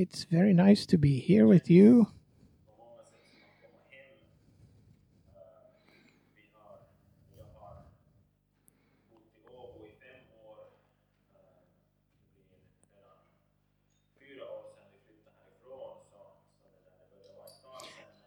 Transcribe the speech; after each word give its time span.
It's 0.00 0.22
very 0.30 0.52
nice 0.52 0.86
to 0.86 0.96
be 0.96 1.18
here 1.18 1.44
with 1.44 1.68
you. 1.68 2.06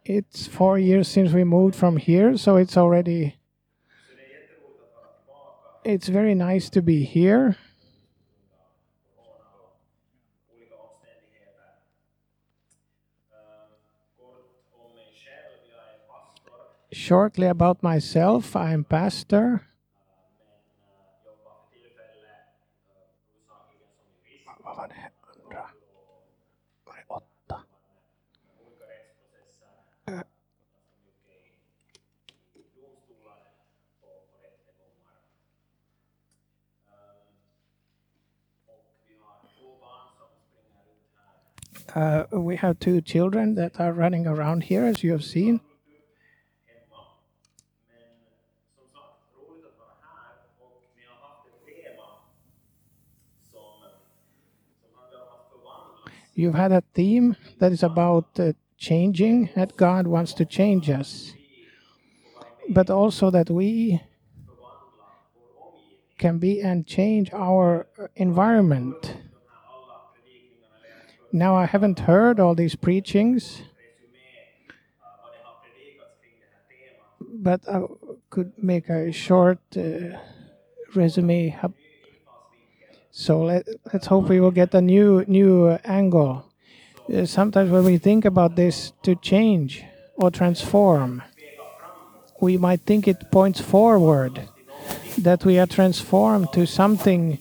It's 0.03 0.45
four 0.47 0.77
years 0.77 1.07
since 1.07 1.31
we 1.31 1.45
moved 1.45 1.75
from 1.75 1.95
here, 1.95 2.35
so 2.35 2.57
it's 2.57 2.75
already. 2.75 3.38
It's 5.85 6.09
very 6.09 6.35
nice 6.35 6.69
to 6.71 6.81
be 6.81 7.05
here. 7.05 7.55
Shortly 17.01 17.47
about 17.47 17.82
myself, 17.82 18.55
I'm 18.55 18.83
pastor. 18.83 19.65
Uh, 41.95 42.23
we 42.31 42.58
have 42.58 42.80
two 42.80 43.02
children 43.02 43.55
that 43.55 43.80
are 43.80 43.91
running 43.91 44.27
around 44.27 44.66
here, 44.66 44.86
as 44.86 45.03
you 45.03 45.11
have 45.13 45.23
seen. 45.23 45.61
You've 56.33 56.55
had 56.55 56.71
a 56.71 56.83
theme 56.93 57.35
that 57.59 57.71
is 57.71 57.83
about 57.83 58.39
uh, 58.39 58.53
changing, 58.77 59.49
that 59.55 59.75
God 59.75 60.07
wants 60.07 60.33
to 60.33 60.45
change 60.45 60.89
us, 60.89 61.33
but 62.69 62.89
also 62.89 63.29
that 63.29 63.49
we 63.49 64.01
can 66.17 66.38
be 66.38 66.61
and 66.61 66.88
change 66.88 67.33
our 67.33 67.88
environment. 68.15 69.17
Now, 71.33 71.55
I 71.55 71.65
haven't 71.65 71.99
heard 71.99 72.39
all 72.39 72.55
these 72.55 72.75
preachings, 72.75 73.63
but 77.19 77.67
I 77.67 77.83
could 78.29 78.53
make 78.57 78.89
a 78.89 79.11
short 79.11 79.59
uh, 79.75 80.17
resume 80.95 81.49
so 83.11 83.43
let, 83.43 83.67
let's 83.91 84.07
hope 84.07 84.29
we 84.29 84.39
will 84.39 84.51
get 84.51 84.73
a 84.73 84.81
new 84.81 85.25
new 85.27 85.69
angle. 85.83 86.45
Uh, 87.13 87.25
sometimes 87.25 87.69
when 87.69 87.83
we 87.83 87.97
think 87.97 88.23
about 88.23 88.55
this 88.55 88.93
to 89.03 89.15
change 89.15 89.83
or 90.15 90.31
transform, 90.31 91.21
we 92.39 92.57
might 92.57 92.81
think 92.81 93.07
it 93.07 93.29
points 93.29 93.59
forward, 93.59 94.47
that 95.17 95.43
we 95.43 95.59
are 95.59 95.67
transformed 95.67 96.53
to 96.53 96.65
something 96.65 97.37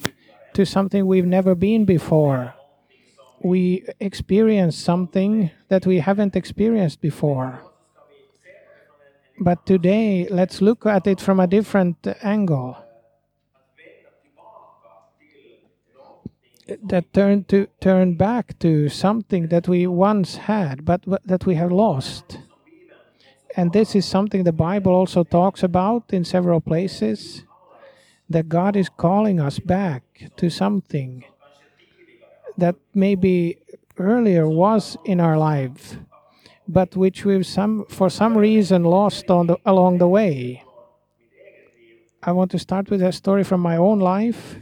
to 0.54 0.66
something 0.66 1.06
we've 1.06 1.26
never 1.26 1.54
been 1.54 1.84
before. 1.84 2.54
We 3.40 3.86
experience 4.00 4.76
something 4.76 5.52
that 5.68 5.86
we 5.86 6.00
haven't 6.00 6.34
experienced 6.34 7.00
before. 7.00 7.60
But 9.38 9.64
today, 9.64 10.26
let's 10.28 10.60
look 10.60 10.84
at 10.84 11.06
it 11.06 11.20
from 11.20 11.38
a 11.38 11.46
different 11.46 12.06
angle 12.22 12.76
that 16.82 17.12
turn 17.12 17.44
to 17.44 17.66
turn 17.80 18.14
back 18.14 18.58
to 18.60 18.88
something 18.88 19.48
that 19.48 19.68
we 19.68 19.86
once 19.86 20.36
had, 20.36 20.84
but 20.84 21.02
that 21.24 21.46
we 21.46 21.54
have 21.56 21.72
lost. 21.72 22.38
And 23.56 23.72
this 23.72 23.94
is 23.94 24.06
something 24.06 24.44
the 24.44 24.52
Bible 24.52 24.92
also 24.92 25.24
talks 25.24 25.62
about 25.62 26.12
in 26.12 26.24
several 26.24 26.60
places. 26.60 27.44
That 28.28 28.48
God 28.48 28.76
is 28.76 28.88
calling 28.88 29.40
us 29.40 29.58
back 29.58 30.30
to 30.36 30.50
something 30.50 31.24
that 32.56 32.76
maybe 32.94 33.58
earlier 33.98 34.48
was 34.48 34.96
in 35.04 35.18
our 35.18 35.36
life, 35.36 35.98
but 36.68 36.94
which 36.94 37.24
we've 37.24 37.46
some 37.46 37.86
for 37.88 38.08
some 38.08 38.38
reason 38.38 38.84
lost 38.84 39.30
on 39.30 39.48
the, 39.48 39.56
along 39.66 39.98
the 39.98 40.06
way. 40.06 40.62
I 42.22 42.30
want 42.32 42.52
to 42.52 42.58
start 42.58 42.88
with 42.90 43.02
a 43.02 43.10
story 43.12 43.42
from 43.42 43.60
my 43.60 43.76
own 43.76 43.98
life 43.98 44.56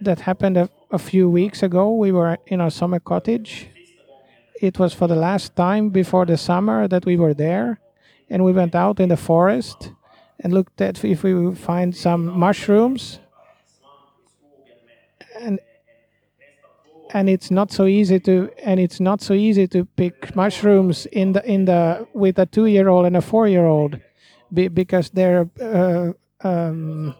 that 0.00 0.20
happened 0.20 0.56
a, 0.56 0.68
a 0.90 0.98
few 0.98 1.28
weeks 1.28 1.62
ago. 1.62 1.92
We 1.92 2.12
were 2.12 2.38
in 2.46 2.60
our 2.60 2.70
summer 2.70 3.00
cottage. 3.00 3.68
It 4.60 4.78
was 4.78 4.92
for 4.94 5.06
the 5.06 5.16
last 5.16 5.54
time 5.54 5.90
before 5.90 6.26
the 6.26 6.36
summer 6.36 6.88
that 6.88 7.06
we 7.06 7.16
were 7.16 7.34
there, 7.34 7.80
and 8.28 8.44
we 8.44 8.52
went 8.52 8.74
out 8.74 9.00
in 9.00 9.08
the 9.08 9.16
forest 9.16 9.92
and 10.40 10.52
looked 10.52 10.80
at 10.80 11.04
if 11.04 11.22
we 11.22 11.34
would 11.34 11.58
find 11.58 11.96
some 11.96 12.26
mushrooms. 12.26 13.20
And 15.40 15.60
and 17.10 17.28
it's 17.28 17.50
not 17.50 17.72
so 17.72 17.86
easy 17.86 18.20
to 18.20 18.50
and 18.62 18.78
it's 18.80 19.00
not 19.00 19.20
so 19.22 19.34
easy 19.34 19.66
to 19.68 19.84
pick 19.84 20.34
mushrooms 20.36 21.06
in 21.06 21.32
the 21.32 21.44
in 21.50 21.64
the 21.64 22.06
with 22.12 22.38
a 22.38 22.46
two 22.46 22.66
year 22.66 22.88
old 22.88 23.06
and 23.06 23.16
a 23.16 23.22
four 23.22 23.48
year 23.48 23.66
old 23.66 23.98
be, 24.52 24.68
because 24.68 25.10
they're 25.10 25.48
uh, 25.60 26.12
um, 26.46 27.14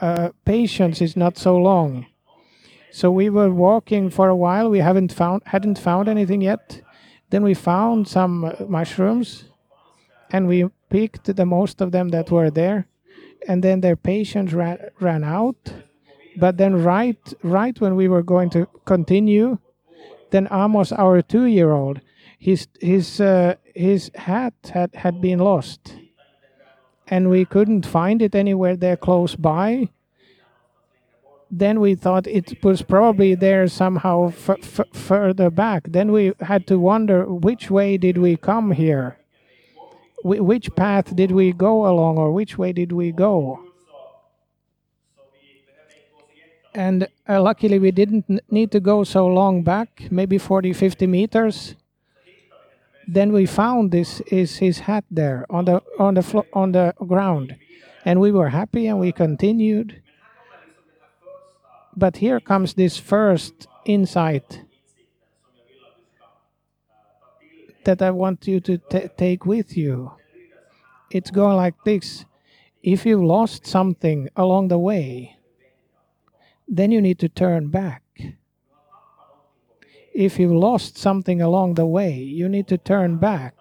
uh, 0.00 0.30
patience 0.44 1.00
is 1.00 1.16
not 1.16 1.38
so 1.38 1.56
long. 1.56 2.06
So 2.90 3.10
we 3.10 3.28
were 3.28 3.50
walking 3.50 4.10
for 4.10 4.28
a 4.28 4.36
while. 4.36 4.70
We 4.70 4.78
haven't 4.78 5.12
found 5.12 5.42
hadn't 5.46 5.78
found 5.78 6.08
anything 6.08 6.42
yet. 6.42 6.80
Then 7.30 7.42
we 7.42 7.54
found 7.54 8.06
some 8.06 8.44
uh, 8.44 8.52
mushrooms, 8.68 9.44
and 10.30 10.46
we 10.46 10.68
picked 10.90 11.34
the 11.36 11.46
most 11.46 11.80
of 11.80 11.90
them 11.90 12.10
that 12.10 12.30
were 12.30 12.50
there. 12.50 12.86
And 13.48 13.62
then 13.62 13.80
their 13.80 13.96
patience 13.96 14.52
ran 14.52 14.78
ran 15.00 15.24
out. 15.24 15.72
But 16.36 16.56
then 16.56 16.82
right 16.82 17.34
right 17.42 17.80
when 17.80 17.96
we 17.96 18.08
were 18.08 18.22
going 18.22 18.50
to 18.50 18.68
continue, 18.84 19.58
then 20.30 20.48
Amos, 20.50 20.92
our 20.92 21.22
two 21.22 21.46
year 21.46 21.72
old, 21.72 22.00
his 22.38 22.68
his 22.80 23.20
uh, 23.20 23.56
his 23.74 24.10
hat 24.14 24.54
had 24.72 24.94
had 24.94 25.20
been 25.20 25.40
lost 25.40 25.94
and 27.08 27.28
we 27.28 27.44
couldn't 27.44 27.86
find 27.86 28.22
it 28.22 28.34
anywhere 28.34 28.76
there 28.76 28.96
close 28.96 29.36
by. 29.36 29.88
Then 31.50 31.80
we 31.80 31.94
thought 31.94 32.26
it 32.26 32.64
was 32.64 32.82
probably 32.82 33.34
there 33.34 33.68
somehow 33.68 34.30
further 34.30 35.50
back. 35.50 35.84
Then 35.88 36.10
we 36.10 36.32
had 36.40 36.66
to 36.66 36.78
wonder 36.78 37.26
which 37.26 37.70
way 37.70 37.96
did 37.96 38.18
we 38.18 38.36
come 38.36 38.72
here? 38.72 39.18
Wh 40.22 40.40
which 40.40 40.74
path 40.74 41.14
did 41.14 41.30
we 41.30 41.52
go 41.52 41.86
along, 41.86 42.16
or 42.18 42.32
which 42.32 42.56
way 42.56 42.72
did 42.72 42.92
we 42.92 43.12
go? 43.12 43.60
And 46.74 47.06
uh, 47.28 47.40
luckily, 47.40 47.78
we 47.78 47.92
didn't 47.92 48.26
need 48.50 48.72
to 48.72 48.80
go 48.80 49.04
so 49.04 49.26
long 49.26 49.62
back, 49.62 50.08
maybe 50.10 50.38
40, 50.38 50.72
50 50.72 51.06
meters 51.06 51.76
then 53.06 53.32
we 53.32 53.46
found 53.46 53.90
this 53.90 54.20
is 54.22 54.58
his 54.58 54.80
hat 54.80 55.04
there 55.10 55.46
on 55.50 55.64
the 55.66 55.82
on 55.98 56.14
the 56.14 56.22
flo- 56.22 56.46
on 56.52 56.72
the 56.72 56.94
ground. 57.06 57.56
And 58.04 58.20
we 58.20 58.32
were 58.32 58.50
happy 58.50 58.86
and 58.86 58.98
we 58.98 59.12
continued. 59.12 60.02
But 61.96 62.16
here 62.18 62.40
comes 62.40 62.74
this 62.74 62.98
first 62.98 63.66
insight 63.84 64.62
that 67.84 68.02
I 68.02 68.10
want 68.10 68.46
you 68.46 68.60
to 68.60 68.78
t- 68.78 69.08
take 69.16 69.46
with 69.46 69.76
you. 69.76 70.12
It's 71.10 71.30
going 71.30 71.56
like 71.56 71.74
this. 71.84 72.24
If 72.82 73.06
you 73.06 73.24
lost 73.24 73.66
something 73.66 74.28
along 74.36 74.68
the 74.68 74.78
way, 74.78 75.38
then 76.68 76.90
you 76.90 77.00
need 77.00 77.18
to 77.20 77.28
turn 77.28 77.68
back 77.68 78.03
if 80.14 80.38
you 80.38 80.56
lost 80.56 80.96
something 80.96 81.42
along 81.42 81.74
the 81.74 81.86
way, 81.86 82.14
you 82.14 82.48
need 82.48 82.68
to 82.68 82.78
turn 82.78 83.16
back. 83.16 83.54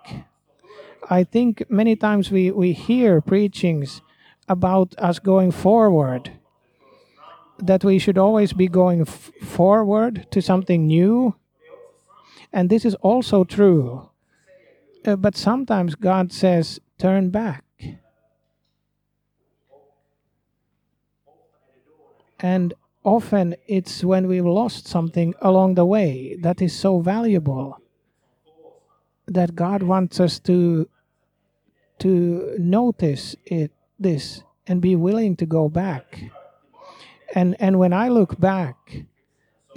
I 1.09 1.23
think 1.23 1.63
many 1.69 1.95
times 1.95 2.31
we, 2.31 2.51
we 2.51 2.73
hear 2.73 3.19
preachings 3.19 4.01
about 4.47 4.93
us 4.97 5.19
going 5.19 5.51
forward, 5.51 6.31
that 7.57 7.83
we 7.83 7.97
should 7.97 8.17
always 8.17 8.53
be 8.53 8.67
going 8.67 9.01
f- 9.01 9.31
forward 9.41 10.27
to 10.31 10.41
something 10.41 10.87
new. 10.87 11.35
And 12.51 12.69
this 12.69 12.85
is 12.85 12.95
also 12.95 13.43
true. 13.43 14.09
Uh, 15.05 15.15
but 15.15 15.35
sometimes 15.35 15.95
God 15.95 16.31
says, 16.31 16.79
turn 16.97 17.29
back. 17.29 17.63
And 22.39 22.73
often 23.03 23.55
it's 23.67 24.03
when 24.03 24.27
we've 24.27 24.45
lost 24.45 24.87
something 24.87 25.33
along 25.41 25.75
the 25.75 25.85
way 25.85 26.37
that 26.41 26.61
is 26.61 26.73
so 26.77 26.99
valuable 26.99 27.79
that 29.27 29.55
God 29.55 29.83
wants 29.83 30.19
us 30.19 30.39
to 30.39 30.89
to 31.99 32.55
notice 32.59 33.35
it 33.45 33.71
this 33.99 34.43
and 34.67 34.81
be 34.81 34.95
willing 34.95 35.35
to 35.37 35.45
go 35.45 35.69
back. 35.69 36.23
And 37.35 37.55
and 37.59 37.79
when 37.79 37.93
I 37.93 38.09
look 38.09 38.39
back 38.39 39.05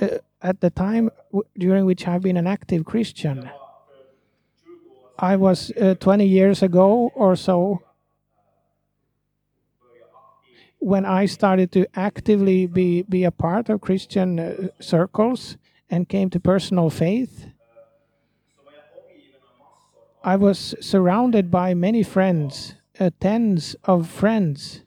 uh, 0.00 0.18
at 0.42 0.60
the 0.60 0.70
time 0.70 1.10
w- 1.30 1.48
during 1.56 1.84
which 1.86 2.06
I've 2.06 2.22
been 2.22 2.36
an 2.36 2.46
active 2.46 2.84
Christian, 2.84 3.50
I 5.18 5.36
was 5.36 5.72
uh, 5.80 5.94
20 5.94 6.26
years 6.26 6.62
ago 6.62 7.10
or 7.14 7.36
so 7.36 7.82
when 10.78 11.04
I 11.04 11.26
started 11.26 11.72
to 11.72 11.86
actively 11.98 12.66
be, 12.66 13.02
be 13.02 13.24
a 13.24 13.30
part 13.30 13.68
of 13.68 13.80
Christian 13.80 14.38
uh, 14.38 14.68
circles 14.80 15.56
and 15.90 16.08
came 16.08 16.30
to 16.30 16.40
personal 16.40 16.90
faith, 16.90 17.46
I 20.22 20.36
was 20.36 20.74
surrounded 20.80 21.50
by 21.50 21.74
many 21.74 22.02
friends, 22.02 22.74
uh, 22.98 23.10
tens 23.20 23.76
of 23.84 24.08
friends 24.08 24.82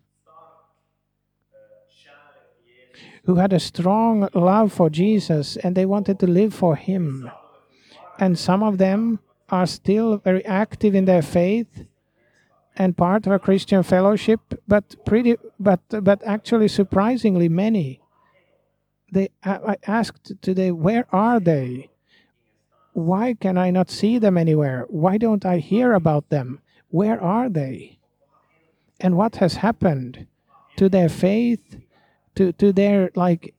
who 3.24 3.36
had 3.36 3.54
a 3.54 3.60
strong 3.60 4.28
love 4.34 4.74
for 4.74 4.90
Jesus 4.90 5.56
and 5.58 5.76
they 5.76 5.86
wanted 5.86 6.20
to 6.20 6.28
live 6.28 6.54
for 6.54 6.76
Him. 6.76 7.30
And 8.20 8.38
some 8.38 8.64
of 8.64 8.80
them 8.80 9.20
are 9.50 9.68
still 9.68 10.18
very 10.18 10.44
active 10.46 10.94
in 10.94 11.06
their 11.06 11.22
faith 11.22 11.86
and 12.80 12.96
part 12.96 13.28
of 13.28 13.34
a 13.34 13.40
Christian 13.40 13.84
fellowship, 13.84 14.40
but 14.66 14.96
pretty, 15.06 15.36
but 15.60 15.82
but 15.90 16.24
actually 16.26 16.70
surprisingly 16.70 17.50
many. 17.50 18.00
They, 19.12 19.30
I 19.44 19.76
asked 19.86 20.34
today, 20.42 20.72
where 20.72 21.06
are 21.12 21.40
they? 21.40 21.90
Why 22.94 23.34
can 23.34 23.58
I 23.58 23.70
not 23.72 23.90
see 23.90 24.18
them 24.18 24.38
anywhere? 24.38 24.86
Why 24.88 25.18
don't 25.18 25.46
I 25.46 25.58
hear 25.58 25.94
about 25.94 26.30
them? 26.30 26.62
Where 26.90 27.22
are 27.22 27.50
they? 27.50 28.00
And 29.00 29.18
what 29.18 29.38
has 29.38 29.56
happened 29.56 30.28
to 30.78 30.90
their 30.90 31.10
faith, 31.10 31.78
to 32.36 32.54
to 32.54 32.72
their 32.72 33.12
like 33.16 33.54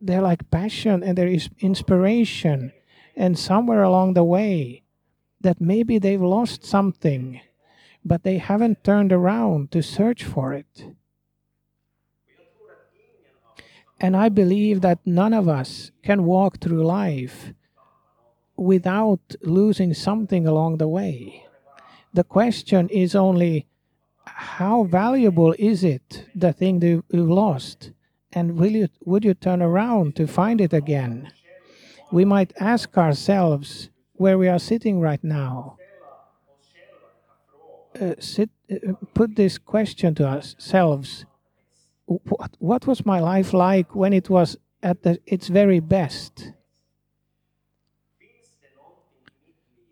their 0.00 0.22
like 0.22 0.50
passion 0.50 1.02
and 1.02 1.18
their 1.18 1.34
inspiration, 1.58 2.72
and 3.16 3.36
somewhere 3.36 3.82
along 3.82 4.14
the 4.14 4.24
way, 4.24 4.82
that 5.40 5.60
maybe 5.60 5.98
they've 5.98 6.22
lost 6.22 6.64
something 6.64 7.40
but 8.04 8.22
they 8.22 8.38
haven't 8.38 8.84
turned 8.84 9.12
around 9.12 9.70
to 9.70 9.82
search 9.82 10.24
for 10.24 10.52
it. 10.52 10.86
And 14.00 14.16
I 14.16 14.28
believe 14.28 14.80
that 14.80 14.98
none 15.06 15.32
of 15.32 15.48
us 15.48 15.92
can 16.02 16.24
walk 16.24 16.58
through 16.58 16.84
life 16.84 17.52
without 18.56 19.36
losing 19.42 19.94
something 19.94 20.46
along 20.46 20.78
the 20.78 20.88
way. 20.88 21.46
The 22.12 22.24
question 22.24 22.88
is 22.88 23.14
only 23.14 23.66
how 24.24 24.84
valuable 24.84 25.54
is 25.58 25.84
it, 25.84 26.26
the 26.34 26.52
thing 26.52 26.80
that 26.80 26.86
you 26.86 27.04
lost? 27.12 27.92
And 28.32 28.56
will 28.56 28.72
you, 28.72 28.88
would 29.04 29.24
you 29.24 29.34
turn 29.34 29.62
around 29.62 30.16
to 30.16 30.26
find 30.26 30.60
it 30.60 30.72
again? 30.72 31.30
We 32.10 32.24
might 32.24 32.52
ask 32.58 32.96
ourselves 32.98 33.88
where 34.14 34.36
we 34.36 34.48
are 34.48 34.58
sitting 34.58 35.00
right 35.00 35.22
now 35.22 35.78
uh, 38.02 38.14
sit, 38.18 38.50
uh, 38.70 38.92
put 39.14 39.36
this 39.36 39.58
question 39.58 40.14
to 40.14 40.26
ourselves 40.26 41.24
what, 42.06 42.50
what 42.58 42.86
was 42.86 43.06
my 43.06 43.20
life 43.20 43.52
like 43.52 43.94
when 43.94 44.12
it 44.12 44.28
was 44.28 44.56
at 44.82 45.02
the, 45.02 45.18
its 45.26 45.48
very 45.48 45.80
best? 45.80 46.52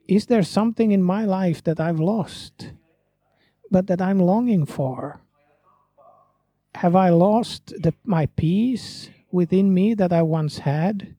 Is 0.08 0.26
there 0.26 0.42
something 0.42 0.90
in 0.90 1.02
my 1.02 1.24
life 1.24 1.62
that 1.64 1.78
I've 1.78 2.00
lost, 2.00 2.72
but 3.70 3.86
that 3.86 4.02
I'm 4.02 4.18
longing 4.18 4.66
for? 4.66 5.20
Have 6.74 6.96
I 6.96 7.10
lost 7.10 7.68
the, 7.80 7.94
my 8.04 8.26
peace 8.26 9.10
within 9.30 9.72
me 9.72 9.94
that 9.94 10.12
I 10.12 10.22
once 10.22 10.58
had? 10.58 11.14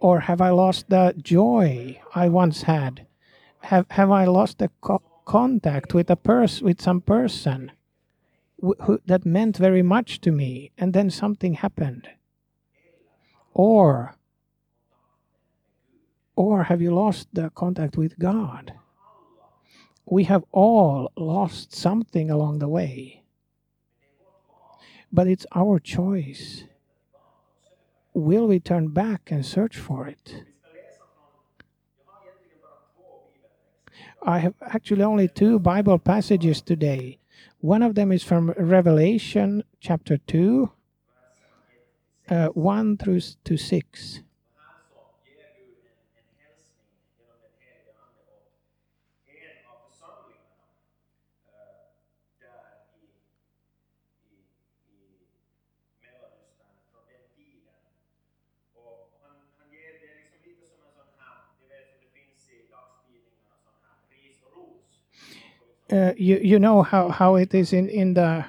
Or 0.00 0.20
have 0.20 0.40
I 0.40 0.48
lost 0.48 0.88
the 0.88 1.14
joy 1.22 2.00
I 2.14 2.30
once 2.30 2.62
had? 2.62 3.06
have 3.62 3.86
have 3.90 4.10
I 4.10 4.24
lost 4.24 4.58
the 4.58 4.70
co- 4.80 5.02
contact 5.30 5.94
with 5.94 6.10
a 6.10 6.16
person 6.16 6.66
with 6.66 6.82
some 6.82 7.00
person 7.00 7.70
who, 8.60 8.98
that 9.06 9.24
meant 9.24 9.56
very 9.56 9.80
much 9.80 10.20
to 10.20 10.32
me 10.32 10.72
and 10.76 10.92
then 10.92 11.08
something 11.08 11.54
happened. 11.54 12.08
Or 13.54 14.16
or 16.34 16.64
have 16.64 16.82
you 16.82 16.92
lost 16.92 17.28
the 17.32 17.48
contact 17.50 17.96
with 17.96 18.18
God? 18.18 18.72
We 20.04 20.24
have 20.24 20.42
all 20.50 21.12
lost 21.16 21.76
something 21.76 22.28
along 22.28 22.58
the 22.58 22.68
way. 22.68 23.22
But 25.12 25.28
it's 25.28 25.46
our 25.54 25.78
choice. 25.78 26.64
Will 28.14 28.48
we 28.48 28.58
turn 28.58 28.88
back 28.88 29.30
and 29.30 29.46
search 29.46 29.76
for 29.78 30.08
it 30.08 30.42
I 34.22 34.38
have 34.38 34.54
actually 34.60 35.02
only 35.02 35.28
two 35.28 35.58
Bible 35.58 35.98
passages 35.98 36.60
today. 36.60 37.18
One 37.60 37.82
of 37.82 37.94
them 37.94 38.12
is 38.12 38.22
from 38.22 38.50
Revelation 38.56 39.64
chapter 39.80 40.18
2, 40.18 40.70
uh, 42.28 42.46
1 42.48 42.96
through 42.98 43.20
to 43.44 43.56
6. 43.56 44.20
Uh, 65.92 66.12
you 66.16 66.38
you 66.42 66.58
know 66.58 66.82
how 66.82 67.08
how 67.08 67.36
it 67.36 67.54
is 67.54 67.72
in 67.72 67.88
in 67.88 68.14
the 68.14 68.44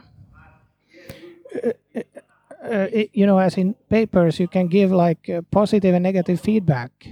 uh, 1.55 1.71
uh, 1.95 2.88
it, 2.91 3.09
you 3.13 3.25
know 3.25 3.39
as 3.39 3.57
in 3.57 3.73
papers 3.89 4.39
you 4.39 4.47
can 4.47 4.67
give 4.67 4.91
like 4.91 5.29
uh, 5.29 5.41
positive 5.51 5.95
and 5.95 6.03
negative 6.03 6.39
feedback. 6.39 7.07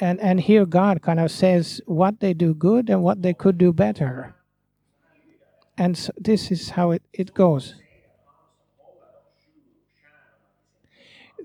And 0.00 0.18
and 0.20 0.40
here 0.40 0.64
god 0.64 1.02
kind 1.02 1.20
of 1.20 1.30
says 1.30 1.80
what 1.86 2.20
they 2.20 2.32
do 2.32 2.54
good 2.54 2.88
and 2.88 3.02
what 3.02 3.22
they 3.22 3.34
could 3.34 3.58
do 3.58 3.72
better. 3.72 4.34
And 5.76 5.96
so 5.96 6.12
this 6.18 6.50
is 6.50 6.70
how 6.70 6.90
it, 6.90 7.02
it 7.12 7.32
goes. 7.32 7.74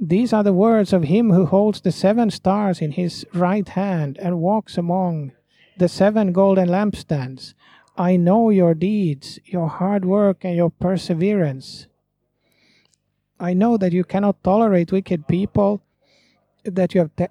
These 0.01 0.33
are 0.33 0.43
the 0.43 0.53
words 0.53 0.91
of 0.91 1.03
him 1.03 1.31
who 1.31 1.45
holds 1.45 1.81
the 1.81 1.91
seven 1.91 2.29
stars 2.29 2.81
in 2.81 2.91
his 2.91 3.25
right 3.33 3.67
hand 3.67 4.17
and 4.21 4.39
walks 4.39 4.77
among 4.77 5.31
the 5.77 5.89
seven 5.89 6.31
golden 6.31 6.69
lampstands. 6.69 7.53
I 7.97 8.15
know 8.15 8.49
your 8.49 8.73
deeds, 8.73 9.39
your 9.45 9.67
hard 9.67 10.05
work, 10.05 10.43
and 10.43 10.55
your 10.55 10.69
perseverance. 10.69 11.87
I 13.39 13.53
know 13.53 13.77
that 13.77 13.93
you 13.93 14.03
cannot 14.03 14.43
tolerate 14.43 14.91
wicked 14.91 15.27
people, 15.27 15.81
that 16.63 16.93
you 16.93 17.01
have 17.01 17.15
te- 17.15 17.27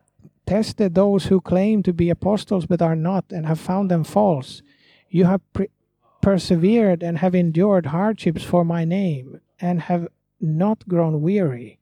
tested 0.46 0.94
those 0.94 1.26
who 1.26 1.40
claim 1.40 1.82
to 1.82 1.92
be 1.92 2.10
apostles 2.10 2.66
but 2.66 2.82
are 2.82 2.96
not, 2.96 3.24
and 3.30 3.46
have 3.46 3.60
found 3.60 3.90
them 3.90 4.04
false. 4.04 4.62
You 5.08 5.24
have 5.24 5.40
pre- 5.52 5.70
persevered 6.20 7.02
and 7.02 7.18
have 7.18 7.34
endured 7.34 7.86
hardships 7.86 8.42
for 8.42 8.64
my 8.64 8.84
name, 8.84 9.40
and 9.60 9.82
have 9.82 10.08
not 10.40 10.86
grown 10.88 11.22
weary. 11.22 11.78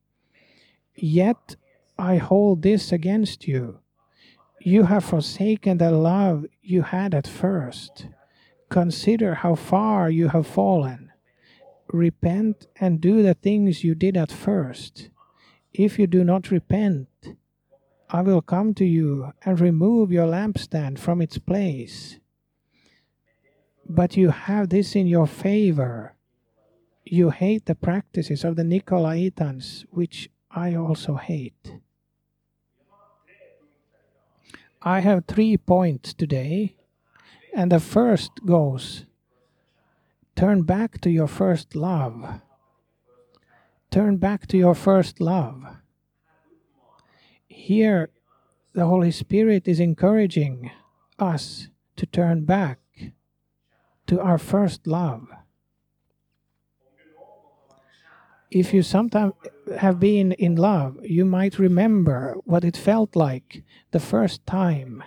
Yet 0.95 1.57
I 1.99 2.16
hold 2.16 2.62
this 2.62 2.92
against 2.92 3.49
you 3.49 3.81
you 4.64 4.85
have 4.85 5.04
forsaken 5.04 5.78
the 5.78 5.90
love 5.90 6.47
you 6.62 6.83
had 6.83 7.14
at 7.14 7.26
first. 7.26 8.07
Consider 8.71 9.35
how 9.35 9.54
far 9.54 10.09
you 10.09 10.28
have 10.28 10.47
fallen. 10.47 11.11
Repent 11.88 12.66
and 12.76 13.00
do 13.00 13.23
the 13.23 13.35
things 13.35 13.85
you 13.85 13.95
did 13.95 14.16
at 14.16 14.31
first. 14.31 15.11
If 15.73 15.99
you 15.99 16.07
do 16.07 16.23
not 16.25 16.50
repent, 16.50 17.09
I 18.09 18.23
will 18.23 18.42
come 18.42 18.75
to 18.75 18.85
you 18.85 19.33
and 19.45 19.59
remove 19.59 20.12
your 20.12 20.26
lampstand 20.26 20.99
from 20.99 21.21
its 21.21 21.38
place. 21.38 22.19
But 23.88 24.16
you 24.16 24.31
have 24.31 24.69
this 24.69 24.95
in 24.95 25.07
your 25.07 25.26
favor. 25.26 26.14
You 27.04 27.31
hate 27.31 27.66
the 27.66 27.75
practices 27.75 28.45
of 28.45 28.57
the 28.57 28.62
Nicolaitans, 28.62 29.87
which 29.90 30.31
I 30.50 30.75
also 30.75 31.16
hate. 31.16 31.81
I 34.84 34.98
have 34.98 35.26
three 35.26 35.56
points 35.56 36.12
today, 36.12 36.74
and 37.54 37.70
the 37.70 37.78
first 37.78 38.32
goes 38.44 39.06
turn 40.34 40.62
back 40.62 41.00
to 41.02 41.10
your 41.10 41.28
first 41.28 41.76
love. 41.76 42.40
turn 43.92 44.16
back 44.16 44.46
to 44.46 44.56
your 44.56 44.74
first 44.74 45.20
love. 45.20 45.76
Here, 47.46 48.08
the 48.72 48.86
Holy 48.86 49.10
Spirit 49.10 49.68
is 49.68 49.78
encouraging 49.78 50.70
us 51.18 51.68
to 51.96 52.06
turn 52.06 52.44
back 52.46 52.80
to 54.06 54.18
our 54.18 54.38
first 54.38 54.86
love. 54.86 55.28
If 58.54 58.75
you 58.75 58.82
sometimes 58.82 59.32
have 59.78 59.99
been 59.99 60.32
in 60.32 60.56
love, 60.56 60.99
you 61.02 61.25
might 61.25 61.59
remember 61.59 62.37
what 62.44 62.64
it 62.64 62.76
felt 62.76 63.16
like 63.16 63.62
the 63.92 63.99
first 64.00 64.47
time. 64.47 65.02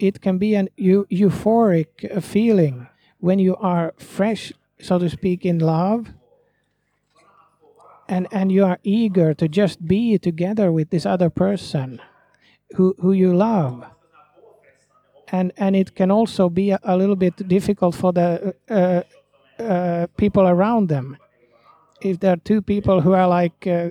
It 0.00 0.20
can 0.20 0.38
be 0.38 0.56
an 0.56 0.68
eu- 0.76 1.06
euphoric 1.10 2.22
feeling 2.22 2.88
when 3.20 3.38
you 3.38 3.54
are 3.56 3.94
fresh, 3.98 4.52
so 4.80 4.98
to 4.98 5.08
speak, 5.08 5.46
in 5.46 5.60
love 5.60 6.08
and 8.08 8.26
and 8.32 8.52
you 8.52 8.64
are 8.64 8.78
eager 8.82 9.32
to 9.34 9.48
just 9.48 9.86
be 9.86 10.18
together 10.18 10.70
with 10.70 10.90
this 10.90 11.06
other 11.06 11.30
person 11.30 12.00
who 12.76 12.94
who 13.00 13.12
you 13.12 13.34
love 13.34 13.84
and 15.28 15.52
and 15.56 15.74
it 15.76 15.94
can 15.94 16.10
also 16.10 16.48
be 16.48 16.70
a, 16.70 16.78
a 16.82 16.96
little 16.96 17.16
bit 17.16 17.48
difficult 17.48 17.94
for 17.94 18.12
the 18.12 18.54
uh, 18.68 19.02
uh, 19.62 20.06
people 20.16 20.46
around 20.46 20.88
them 20.88 21.16
if 22.00 22.20
there 22.20 22.32
are 22.32 22.36
two 22.36 22.60
people 22.60 23.00
who 23.00 23.12
are 23.12 23.28
like 23.28 23.66
uh, 23.66 23.90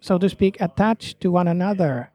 so 0.00 0.18
to 0.18 0.28
speak 0.28 0.60
attached 0.60 1.20
to 1.20 1.30
one 1.30 1.48
another 1.48 2.12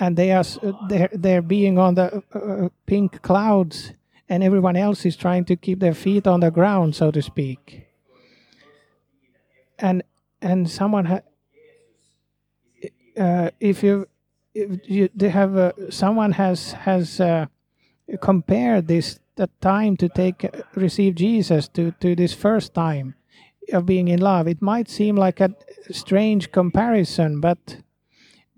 and 0.00 0.16
they 0.16 0.32
are 0.32 0.44
they're, 0.88 1.10
they're 1.12 1.42
being 1.42 1.78
on 1.78 1.94
the 1.94 2.22
uh, 2.32 2.68
pink 2.86 3.22
clouds 3.22 3.92
and 4.28 4.42
everyone 4.42 4.76
else 4.76 5.04
is 5.04 5.14
trying 5.16 5.44
to 5.44 5.56
keep 5.56 5.78
their 5.78 5.94
feet 5.94 6.26
on 6.26 6.40
the 6.40 6.50
ground 6.50 6.96
so 6.96 7.10
to 7.10 7.20
speak. 7.22 7.86
And 9.78 10.02
and 10.40 10.68
someone 10.70 11.04
ha- 11.04 11.28
uh, 13.16 13.50
if 13.60 13.82
you 13.82 14.06
if 14.54 14.88
you 14.88 15.10
they 15.14 15.28
have 15.28 15.56
uh, 15.56 15.72
someone 15.90 16.32
has 16.32 16.72
has 16.72 17.20
uh, 17.20 17.46
compared 18.20 18.88
this 18.88 19.20
the 19.40 19.48
time 19.60 19.96
to 19.96 20.08
take 20.08 20.40
receive 20.74 21.14
Jesus 21.14 21.68
to 21.68 21.92
to 22.02 22.14
this 22.14 22.34
first 22.34 22.74
time 22.74 23.14
of 23.72 23.86
being 23.86 24.08
in 24.08 24.20
love. 24.20 24.46
It 24.46 24.60
might 24.60 24.88
seem 24.88 25.16
like 25.16 25.40
a 25.40 25.50
strange 25.90 26.52
comparison 26.52 27.40
but 27.40 27.80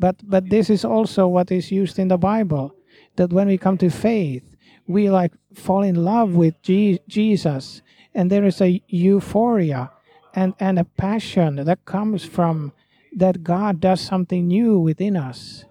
but 0.02 0.16
but 0.28 0.50
this 0.50 0.68
is 0.68 0.84
also 0.84 1.28
what 1.28 1.50
is 1.50 1.70
used 1.70 1.98
in 1.98 2.08
the 2.08 2.18
bible 2.18 2.74
that 3.16 3.32
when 3.32 3.46
we 3.46 3.56
come 3.56 3.78
to 3.78 3.88
faith 3.88 4.42
we 4.86 5.08
like 5.08 5.32
fall 5.54 5.82
in 5.82 5.94
love 5.94 6.34
with 6.34 6.60
Je- 6.62 7.00
jesus 7.08 7.82
and 8.14 8.30
there 8.30 8.44
is 8.44 8.60
a 8.60 8.82
euphoria 8.88 9.90
and 10.34 10.54
and 10.58 10.78
a 10.78 10.84
passion 10.84 11.56
that 11.56 11.84
comes 11.84 12.24
from 12.24 12.72
that 13.14 13.44
god 13.44 13.80
does 13.80 14.00
something 14.00 14.48
new 14.48 14.78
within 14.78 15.16
us 15.16 15.64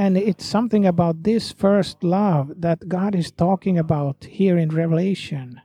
and 0.00 0.16
it's 0.16 0.46
something 0.46 0.86
about 0.86 1.24
this 1.24 1.52
first 1.52 2.02
love 2.02 2.50
that 2.56 2.88
god 2.88 3.14
is 3.14 3.30
talking 3.30 3.78
about 3.78 4.24
here 4.24 4.56
in 4.56 4.70
revelation. 4.70 5.60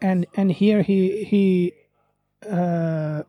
And 0.00 0.26
and 0.34 0.52
here 0.52 0.82
he 0.82 1.24
he 1.24 1.72
uh, 2.48 3.22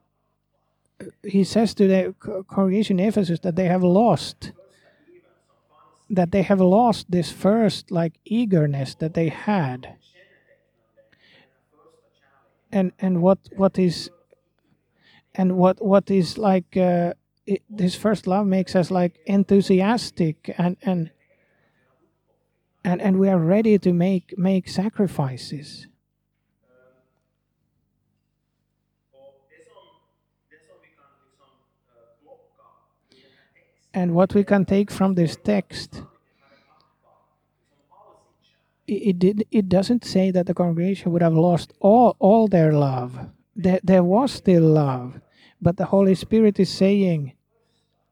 he 1.24 1.44
says 1.44 1.74
to 1.76 1.88
the 1.88 2.14
congregation 2.48 3.00
in 3.00 3.08
Ephesus 3.08 3.40
that 3.40 3.56
they 3.56 3.66
have 3.66 3.84
lost 3.84 4.52
that 6.12 6.32
they 6.32 6.44
have 6.44 6.62
lost 6.62 7.10
this 7.10 7.32
first 7.32 7.90
like 7.90 8.14
eagerness 8.24 8.94
that 8.96 9.16
they 9.16 9.30
had. 9.30 9.96
And 12.72 12.92
and 13.00 13.24
what 13.24 13.40
what 13.56 13.80
is 13.80 14.12
and 15.36 15.58
what 15.58 15.84
what 15.84 16.10
is 16.12 16.38
like 16.38 16.78
uh, 16.78 17.14
it, 17.46 17.62
this 17.70 17.96
first 17.96 18.28
love 18.28 18.46
makes 18.48 18.76
us 18.76 18.92
like 18.92 19.20
enthusiastic 19.26 20.54
and 20.58 20.78
and 20.84 21.12
and 22.84 23.02
and 23.02 23.20
we 23.20 23.30
are 23.30 23.40
ready 23.40 23.78
to 23.80 23.94
make 23.94 24.38
make 24.38 24.68
sacrifices. 24.68 25.88
And 33.96 34.16
what 34.16 34.34
we 34.34 34.44
can 34.44 34.66
take 34.66 34.90
from 34.90 35.14
this 35.14 35.36
text 35.36 36.02
it, 38.88 39.20
did 39.20 39.46
it 39.52 39.70
doesn't 39.70 40.04
say 40.04 40.32
that 40.32 40.46
the 40.46 40.54
congregation 40.54 41.12
would 41.12 41.22
have 41.22 41.34
lost 41.34 41.74
all 41.80 42.16
all 42.20 42.48
their 42.48 42.74
love 42.74 43.30
there, 43.56 43.80
there 43.84 44.04
was 44.04 44.32
still 44.32 44.64
love 44.64 45.20
but 45.62 45.78
the 45.78 45.86
holy 45.86 46.16
spirit 46.16 46.60
is 46.60 46.70
saying 46.70 47.34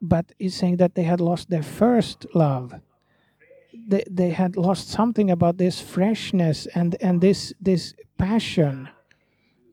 but 0.02 0.34
is 0.40 0.56
saying 0.56 0.78
that 0.78 0.96
they 0.96 1.04
had 1.04 1.22
lost 1.22 1.50
their 1.50 1.64
first 1.64 2.26
love. 2.34 2.74
They, 3.88 4.04
they 4.10 4.32
had 4.32 4.58
lost 4.58 4.90
something 4.90 5.30
about 5.30 5.58
this 5.58 5.80
freshness 5.80 6.66
and 6.74 6.96
and 7.00 7.22
this 7.22 7.54
this 7.62 7.94
passion 8.18 8.90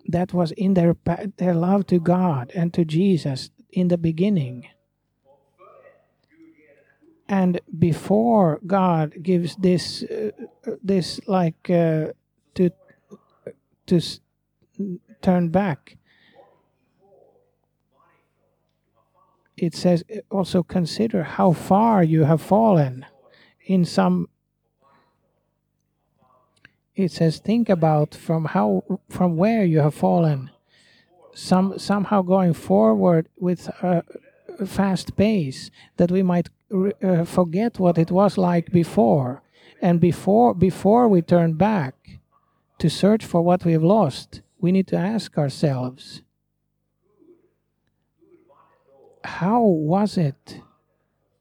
that 0.06 0.32
was 0.32 0.52
in 0.52 0.74
their 0.74 0.94
their 1.38 1.54
love 1.54 1.86
to 1.86 1.98
God 1.98 2.52
and 2.54 2.72
to 2.74 2.84
Jesus 2.84 3.50
in 3.70 3.88
the 3.88 3.98
beginning. 3.98 4.68
And 7.30 7.60
before 7.78 8.60
God 8.66 9.22
gives 9.22 9.56
this 9.56 10.02
uh, 10.02 10.30
this 10.82 11.20
like 11.26 11.70
uh, 11.70 12.12
to 12.54 12.70
to 13.86 14.00
turn 15.22 15.48
back. 15.48 15.96
It 19.56 19.74
says 19.74 20.04
also 20.30 20.62
consider 20.62 21.24
how 21.24 21.52
far 21.52 22.02
you 22.02 22.24
have 22.24 22.40
fallen. 22.40 23.04
In 23.66 23.84
some 23.84 24.28
it 26.94 27.12
says 27.12 27.38
think 27.38 27.68
about 27.68 28.14
from 28.14 28.46
how 28.46 28.84
from 29.08 29.36
where 29.36 29.64
you 29.64 29.80
have 29.80 29.94
fallen. 29.94 30.50
Some 31.34 31.78
somehow 31.78 32.22
going 32.22 32.54
forward 32.54 33.28
with 33.38 33.68
a 33.82 34.04
fast 34.66 35.16
pace 35.16 35.70
that 35.96 36.10
we 36.10 36.22
might 36.22 36.48
uh, 37.02 37.24
forget 37.24 37.78
what 37.78 37.98
it 37.98 38.10
was 38.10 38.38
like 38.38 38.70
before. 38.72 39.42
And 39.80 40.00
before 40.00 40.54
before 40.54 41.08
we 41.08 41.22
turn 41.22 41.54
back 41.54 41.94
to 42.78 42.88
search 42.88 43.24
for 43.24 43.42
what 43.42 43.64
we've 43.64 43.82
lost 43.82 44.42
we 44.60 44.72
need 44.72 44.86
to 44.88 44.96
ask 44.96 45.38
ourselves 45.38 46.22
how 49.24 49.62
was 49.62 50.16
it 50.16 50.60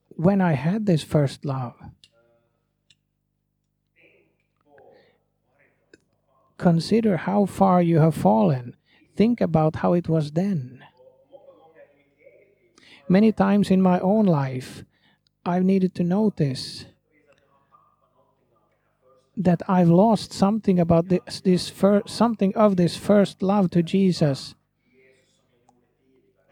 when 0.10 0.42
i 0.42 0.54
had 0.54 0.86
this 0.86 1.04
first 1.04 1.46
love? 1.46 1.76
Consider 6.58 7.18
how 7.18 7.46
far 7.46 7.84
you 7.84 8.00
have 8.00 8.16
fallen. 8.16 8.76
Think 9.16 9.42
about 9.42 9.78
how 9.78 9.94
it 9.94 10.10
was 10.10 10.32
then. 10.32 10.84
Many 13.08 13.32
times 13.32 13.70
in 13.70 13.82
my 13.82 14.00
own 14.00 14.26
life 14.26 14.84
I've 15.46 15.64
needed 15.64 15.94
to 15.96 16.04
notice 16.04 16.86
that 19.38 19.62
I've 19.68 19.90
lost 19.90 20.34
something 20.34 20.80
about 20.80 21.10
this, 21.10 21.42
this 21.42 21.70
first, 21.70 22.10
something 22.10 22.56
of 22.56 22.76
this 22.76 22.98
first 22.98 23.42
love 23.42 23.70
to 23.72 23.84
Jesus. 23.84 24.56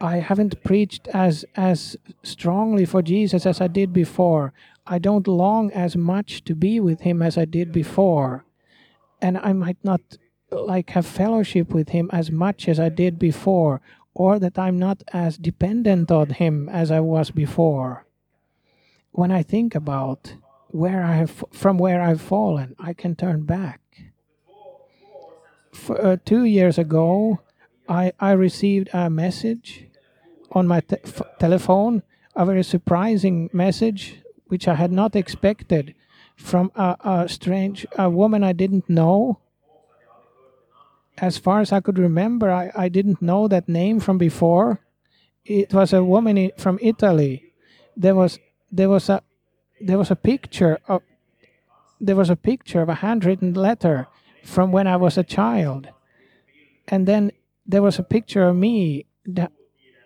I 0.00 0.16
haven't 0.16 0.62
preached 0.62 1.08
as 1.08 1.44
as 1.54 1.96
strongly 2.22 2.84
for 2.84 3.02
Jesus 3.02 3.46
as 3.46 3.60
I 3.60 3.66
did 3.66 3.92
before. 3.92 4.52
I 4.86 4.98
don't 4.98 5.26
long 5.26 5.72
as 5.72 5.96
much 5.96 6.44
to 6.44 6.54
be 6.54 6.78
with 6.80 7.00
him 7.00 7.22
as 7.22 7.36
I 7.36 7.44
did 7.44 7.72
before. 7.72 8.44
And 9.20 9.38
I 9.38 9.52
might 9.52 9.78
not 9.82 10.02
like 10.50 10.90
have 10.90 11.06
fellowship 11.06 11.72
with 11.72 11.88
him 11.88 12.08
as 12.12 12.30
much 12.30 12.68
as 12.68 12.78
I 12.78 12.88
did 12.88 13.18
before 13.18 13.80
or 14.14 14.38
that 14.38 14.58
I'm 14.58 14.78
not 14.78 15.02
as 15.12 15.36
dependent 15.38 16.10
on 16.10 16.30
him 16.30 16.68
as 16.68 16.90
I 16.90 17.00
was 17.00 17.30
before 17.30 18.06
when 19.16 19.32
I 19.32 19.42
think 19.42 19.74
about 19.74 20.34
where 20.76 21.02
I 21.02 21.14
have 21.14 21.44
from 21.52 21.78
where 21.78 22.02
I've 22.02 22.20
fallen, 22.20 22.76
I 22.78 22.92
can 22.92 23.16
turn 23.16 23.42
back. 23.42 23.80
For, 25.72 25.96
uh, 26.00 26.16
two 26.24 26.44
years 26.44 26.78
ago, 26.78 27.40
I 27.88 28.12
I 28.20 28.32
received 28.32 28.90
a 28.92 29.08
message 29.08 29.88
on 30.52 30.68
my 30.68 30.80
te- 30.80 31.02
telephone, 31.38 32.02
a 32.34 32.44
very 32.44 32.62
surprising 32.62 33.48
message 33.52 34.22
which 34.48 34.68
I 34.68 34.74
had 34.74 34.92
not 34.92 35.16
expected 35.16 35.94
from 36.36 36.70
a, 36.76 36.96
a 37.00 37.28
strange 37.28 37.86
a 37.98 38.10
woman 38.10 38.44
I 38.44 38.52
didn't 38.52 38.88
know. 38.88 39.40
As 41.18 41.38
far 41.38 41.60
as 41.60 41.72
I 41.72 41.80
could 41.80 41.98
remember, 41.98 42.50
I, 42.50 42.70
I 42.76 42.88
didn't 42.90 43.22
know 43.22 43.48
that 43.48 43.68
name 43.68 44.00
from 44.00 44.18
before. 44.18 44.80
It 45.46 45.72
was 45.72 45.94
a 45.94 46.04
woman 46.04 46.50
from 46.58 46.78
Italy. 46.82 47.52
There 47.96 48.14
was 48.14 48.38
there 48.70 48.90
was 48.90 49.08
a 49.08 49.22
there 49.80 49.98
was 49.98 50.10
a 50.10 50.16
picture 50.16 50.78
of 50.88 51.02
there 52.00 52.16
was 52.16 52.28
a 52.28 52.36
picture 52.36 52.82
of 52.82 52.88
a 52.88 52.96
handwritten 52.96 53.54
letter 53.54 54.06
from 54.44 54.70
when 54.70 54.86
I 54.86 54.96
was 54.96 55.16
a 55.16 55.24
child, 55.24 55.88
and 56.88 57.06
then 57.06 57.32
there 57.66 57.82
was 57.82 57.98
a 57.98 58.02
picture 58.02 58.48
of 58.48 58.56
me 58.56 59.06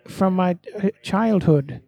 from 0.07 0.35
my 0.35 0.57
uh, 0.81 0.89
childhood 1.03 1.81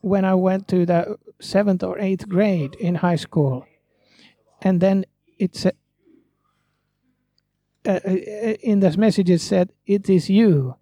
when 0.00 0.24
I 0.24 0.34
went 0.34 0.68
to 0.68 0.86
the 0.86 1.18
seventh 1.40 1.82
or 1.82 1.98
eighth 1.98 2.28
grade 2.28 2.76
in 2.76 2.96
high 2.96 3.16
school, 3.16 3.66
and 4.62 4.80
then 4.80 5.04
it's 5.38 5.66
uh, 5.66 5.72
uh, 7.84 7.98
in 8.62 8.80
this 8.80 8.96
message 8.96 9.28
it 9.28 9.40
said, 9.40 9.72
"It 9.86 10.08
is 10.08 10.30
you." 10.30 10.76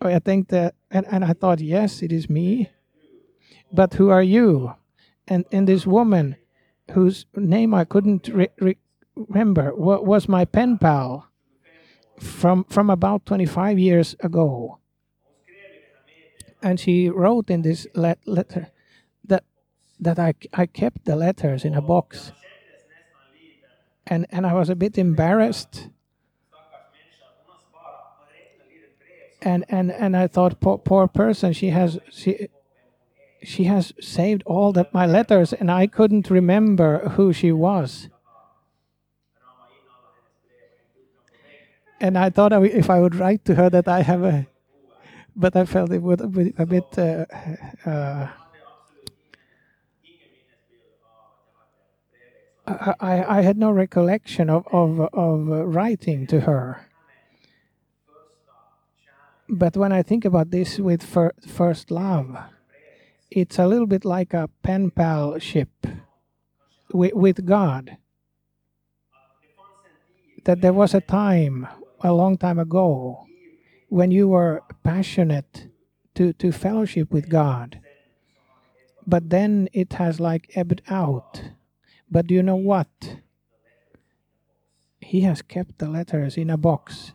I 0.00 0.18
think 0.20 0.48
that, 0.48 0.74
and, 0.90 1.06
and 1.10 1.24
I 1.24 1.32
thought, 1.32 1.60
yes, 1.60 2.02
it 2.02 2.12
is 2.12 2.30
me. 2.30 2.70
But 3.72 3.94
who 3.94 4.10
are 4.10 4.22
you? 4.22 4.74
And 5.26 5.44
and 5.52 5.68
this 5.68 5.86
woman, 5.86 6.36
whose 6.92 7.26
name 7.36 7.74
I 7.74 7.84
couldn't 7.84 8.28
re- 8.28 8.48
re- 8.60 8.78
remember, 9.14 9.74
was 9.74 10.28
my 10.28 10.44
pen 10.44 10.78
pal 10.78 11.28
from 12.18 12.64
from 12.64 12.90
about 12.90 13.26
25 13.26 13.78
years 13.78 14.16
ago. 14.20 14.78
And 16.62 16.80
she 16.80 17.08
wrote 17.08 17.50
in 17.50 17.62
this 17.62 17.86
let- 17.94 18.26
letter 18.26 18.68
that 19.24 19.44
that 20.00 20.18
I 20.18 20.34
I 20.52 20.66
kept 20.66 21.04
the 21.04 21.16
letters 21.16 21.64
in 21.64 21.74
a 21.74 21.82
box. 21.82 22.32
And 24.06 24.26
and 24.30 24.46
I 24.46 24.54
was 24.54 24.70
a 24.70 24.74
bit 24.74 24.96
embarrassed 24.96 25.90
and 29.42 29.64
and 29.68 29.92
and 29.92 30.16
I 30.16 30.26
thought, 30.26 30.60
poor, 30.60 30.78
poor 30.78 31.06
person, 31.08 31.52
she 31.52 31.70
has 31.70 31.98
she 32.10 32.48
she 33.42 33.64
has 33.64 33.92
saved 34.00 34.42
all 34.46 34.72
that 34.72 34.92
my 34.92 35.06
letters, 35.06 35.52
and 35.52 35.70
I 35.70 35.86
couldn't 35.86 36.30
remember 36.30 37.10
who 37.10 37.32
she 37.32 37.52
was. 37.52 38.08
And 42.00 42.16
I 42.16 42.30
thought 42.30 42.52
if 42.52 42.90
I 42.90 43.00
would 43.00 43.14
write 43.14 43.44
to 43.46 43.54
her 43.56 43.70
that 43.70 43.88
I 43.88 44.02
have 44.02 44.22
a, 44.22 44.46
but 45.34 45.56
I 45.56 45.64
felt 45.64 45.92
it 45.92 46.02
would 46.02 46.32
be 46.32 46.54
a 46.58 46.66
bit. 46.66 46.86
Uh, 46.96 47.26
uh, 47.84 48.28
I, 53.00 53.38
I 53.38 53.40
had 53.40 53.56
no 53.56 53.70
recollection 53.70 54.50
of, 54.50 54.66
of, 54.70 55.00
of 55.14 55.48
writing 55.48 56.26
to 56.26 56.40
her 56.40 56.88
but 59.48 59.76
when 59.76 59.92
I 59.92 60.02
think 60.02 60.24
about 60.24 60.50
this 60.50 60.78
with 60.78 61.02
fir- 61.02 61.32
first 61.46 61.90
love, 61.90 62.36
it's 63.30 63.58
a 63.58 63.66
little 63.66 63.86
bit 63.86 64.04
like 64.04 64.34
a 64.34 64.48
pen 64.62 64.90
pal 64.90 65.38
ship 65.38 65.86
with, 66.92 67.14
with 67.14 67.46
God. 67.46 67.96
That 70.44 70.60
there 70.60 70.72
was 70.72 70.94
a 70.94 71.00
time, 71.00 71.66
a 72.00 72.12
long 72.12 72.38
time 72.38 72.58
ago, 72.58 73.26
when 73.88 74.10
you 74.10 74.28
were 74.28 74.62
passionate 74.82 75.68
to, 76.14 76.32
to 76.34 76.52
fellowship 76.52 77.10
with 77.12 77.28
God. 77.28 77.80
But 79.06 79.30
then 79.30 79.68
it 79.72 79.94
has 79.94 80.20
like 80.20 80.50
ebbed 80.54 80.82
out. 80.88 81.42
But 82.10 82.26
do 82.26 82.34
you 82.34 82.42
know 82.42 82.56
what? 82.56 83.16
He 85.00 85.22
has 85.22 85.42
kept 85.42 85.78
the 85.78 85.88
letters 85.88 86.36
in 86.36 86.50
a 86.50 86.56
box 86.56 87.12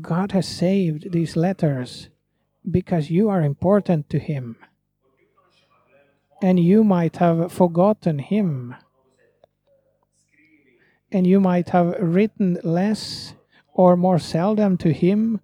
God 0.00 0.32
has 0.32 0.48
saved 0.48 1.12
these 1.12 1.36
letters 1.36 2.08
because 2.70 3.10
you 3.10 3.28
are 3.28 3.42
important 3.42 4.08
to 4.10 4.18
Him. 4.18 4.56
And 6.40 6.58
you 6.58 6.84
might 6.84 7.16
have 7.16 7.52
forgotten 7.52 8.18
Him. 8.18 8.74
And 11.10 11.26
you 11.26 11.40
might 11.40 11.70
have 11.70 11.94
written 12.00 12.58
less 12.62 13.34
or 13.74 13.96
more 13.96 14.18
seldom 14.18 14.76
to 14.78 14.92
Him, 14.92 15.40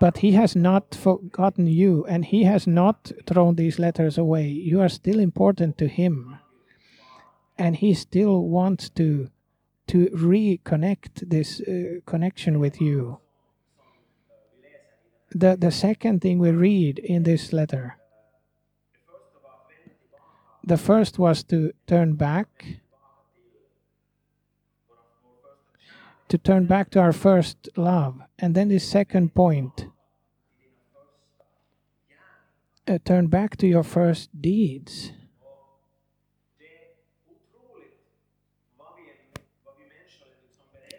but 0.00 0.18
He 0.18 0.32
has 0.32 0.54
not 0.54 0.94
forgotten 0.94 1.66
you 1.66 2.04
and 2.06 2.24
He 2.24 2.44
has 2.44 2.66
not 2.66 3.12
thrown 3.26 3.54
these 3.54 3.78
letters 3.78 4.18
away. 4.18 4.48
You 4.48 4.80
are 4.80 4.88
still 4.88 5.18
important 5.18 5.78
to 5.78 5.88
Him. 5.88 6.38
And 7.56 7.76
He 7.76 7.94
still 7.94 8.42
wants 8.42 8.88
to, 8.90 9.30
to 9.86 10.06
reconnect 10.06 11.30
this 11.30 11.60
uh, 11.60 12.00
connection 12.06 12.58
with 12.58 12.80
you 12.80 13.20
the, 15.34 15.56
the 15.56 15.70
second 15.70 16.20
thing 16.20 16.38
we 16.38 16.50
read 16.50 16.98
in 16.98 17.24
this 17.24 17.52
letter. 17.52 17.98
The 20.62 20.76
first 20.76 21.18
was 21.18 21.42
to 21.44 21.72
turn 21.86 22.14
back, 22.14 22.80
to 26.28 26.38
turn 26.38 26.66
back 26.66 26.90
to 26.90 27.00
our 27.00 27.12
first 27.12 27.68
love. 27.76 28.20
And 28.38 28.54
then 28.54 28.68
the 28.68 28.78
second 28.78 29.34
point 29.34 29.88
uh, 32.86 32.98
turn 33.04 33.26
back 33.26 33.56
to 33.58 33.66
your 33.66 33.82
first 33.82 34.30
deeds. 34.40 35.12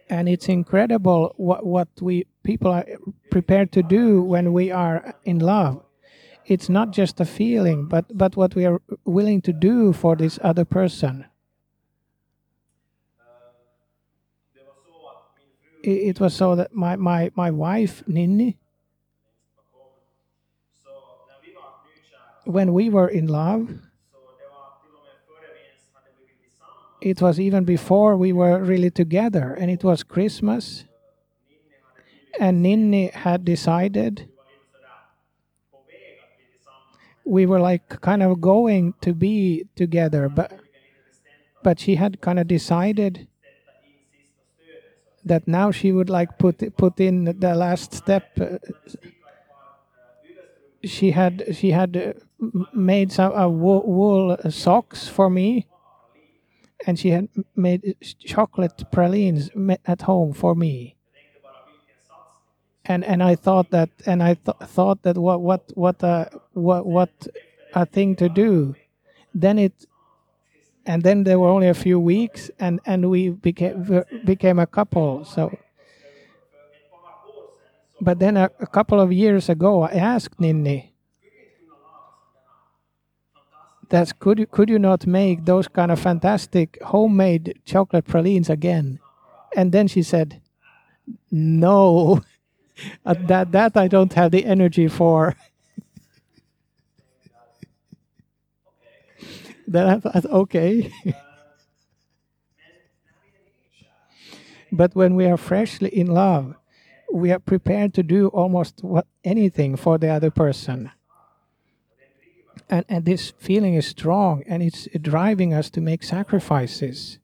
and 0.09 0.29
it's 0.29 0.47
incredible 0.47 1.33
what, 1.37 1.65
what 1.65 1.87
we 1.99 2.25
people 2.45 2.71
are 2.71 2.85
prepared 3.29 3.71
to 3.71 3.83
do 3.83 4.21
when 4.21 4.53
we 4.53 4.71
are 4.71 5.15
in 5.25 5.39
love 5.39 5.83
it's 6.45 6.69
not 6.69 6.91
just 6.91 7.19
a 7.19 7.25
feeling 7.25 7.87
but 7.87 8.05
but 8.17 8.37
what 8.37 8.55
we 8.55 8.65
are 8.65 8.79
willing 9.03 9.41
to 9.41 9.51
do 9.51 9.91
for 9.91 10.15
this 10.15 10.39
other 10.43 10.63
person 10.63 11.25
it, 15.83 16.19
was 16.19 16.33
so 16.33 16.55
that 16.55 16.73
my 16.73 16.95
my 16.95 17.31
my 17.35 17.51
wife 17.51 18.03
Ninni 18.07 18.57
when 22.45 22.73
we 22.73 22.89
were 22.89 23.07
in 23.07 23.27
love 23.27 23.69
it 27.05 27.21
was 27.21 27.39
even 27.39 27.65
before 27.65 28.17
we 28.17 28.33
were 28.33 28.63
really 28.63 28.89
together, 28.89 29.53
and 29.53 29.69
it 29.69 29.83
was 29.83 30.01
Christmas. 30.01 30.85
And 32.39 32.65
Ninni 32.65 33.11
had 33.11 33.45
decided 33.45 34.29
we 37.25 37.45
were 37.45 37.59
like 37.59 38.01
kind 38.01 38.21
of 38.21 38.39
going 38.41 38.93
to 39.01 39.13
be 39.13 39.65
together, 39.75 40.29
but 40.29 40.59
but 41.63 41.79
she 41.79 41.95
had 41.95 42.21
kind 42.21 42.39
of 42.39 42.47
decided 42.47 43.27
that 45.23 45.47
now 45.47 45.71
she 45.71 45.91
would 45.91 46.09
like 46.09 46.37
put 46.37 46.75
put 46.77 46.99
in 46.99 47.25
the 47.25 47.55
last 47.55 47.93
step. 47.93 48.37
She 50.83 51.11
had 51.11 51.55
she 51.55 51.71
had 51.71 52.21
made 52.73 53.11
some 53.11 53.33
uh, 53.33 53.47
wool, 53.49 53.83
wool 53.87 54.37
socks 54.51 55.07
for 55.07 55.29
me 55.29 55.65
and 56.85 56.99
she 56.99 57.09
had 57.09 57.27
made 57.55 57.95
chocolate 58.19 58.83
pralines 58.91 59.49
at 59.85 60.03
home 60.03 60.33
for 60.33 60.55
me. 60.55 60.94
And 62.85 63.03
and 63.03 63.23
I 63.23 63.35
thought 63.35 63.71
that 63.71 63.89
and 64.05 64.21
I 64.21 64.35
th- 64.35 64.57
thought 64.69 65.01
that 65.03 65.17
what 65.17 65.41
what 65.41 65.71
what 65.75 66.03
a 66.03 66.29
what 66.53 66.85
what 66.85 67.09
a 67.73 67.85
thing 67.85 68.15
to 68.17 68.29
do. 68.29 68.75
Then 69.33 69.57
it 69.59 69.73
and 70.85 71.01
then 71.01 71.23
there 71.23 71.39
were 71.39 71.49
only 71.49 71.67
a 71.67 71.73
few 71.73 71.99
weeks 71.99 72.51
and 72.59 72.79
and 72.85 73.09
we 73.09 73.29
became 73.29 74.03
became 74.23 74.59
a 74.59 74.67
couple. 74.67 75.25
So 75.25 75.57
but 77.99 78.19
then 78.19 78.37
a, 78.37 78.51
a 78.59 78.67
couple 78.67 78.99
of 78.99 79.11
years 79.11 79.49
ago 79.49 79.81
I 79.83 79.93
asked 79.93 80.39
Ninni 80.39 80.91
that's 83.89 84.13
could 84.13 84.39
you, 84.39 84.47
could 84.47 84.69
you 84.69 84.79
not 84.79 85.05
make 85.05 85.45
those 85.45 85.67
kind 85.67 85.91
of 85.91 85.99
fantastic 85.99 86.81
homemade 86.83 87.59
chocolate 87.65 88.05
pralines 88.05 88.49
again? 88.49 88.99
And 89.55 89.71
then 89.71 89.87
she 89.87 90.03
said, 90.03 90.41
no, 91.31 92.21
uh, 93.05 93.13
that 93.27 93.51
that 93.51 93.77
I 93.77 93.87
don't 93.87 94.13
have 94.13 94.31
the 94.31 94.45
energy 94.45 94.87
for. 94.87 95.35
that 99.67 99.87
I 99.87 99.99
thought, 99.99 100.25
okay. 100.25 100.91
but 104.71 104.95
when 104.95 105.15
we 105.15 105.25
are 105.25 105.37
freshly 105.37 105.89
in 105.89 106.07
love, 106.07 106.55
we 107.11 107.31
are 107.31 107.39
prepared 107.39 107.93
to 107.95 108.03
do 108.03 108.27
almost 108.29 108.83
what, 108.83 109.07
anything 109.23 109.75
for 109.75 109.97
the 109.97 110.09
other 110.09 110.31
person 110.31 110.91
and, 112.69 112.85
and 112.89 113.05
this 113.05 113.33
feeling 113.37 113.75
is 113.75 113.87
strong 113.87 114.43
and 114.47 114.63
it's 114.63 114.87
driving 115.01 115.53
us 115.53 115.69
to 115.71 115.81
make 115.81 116.03
sacrifices. 116.03 117.19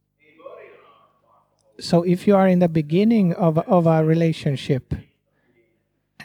So 1.79 2.03
if 2.03 2.27
you 2.27 2.35
are 2.35 2.47
in 2.47 2.59
the 2.59 2.69
beginning 2.69 3.33
of, 3.33 3.57
of 3.57 3.87
a 3.87 4.05
relationship 4.05 4.93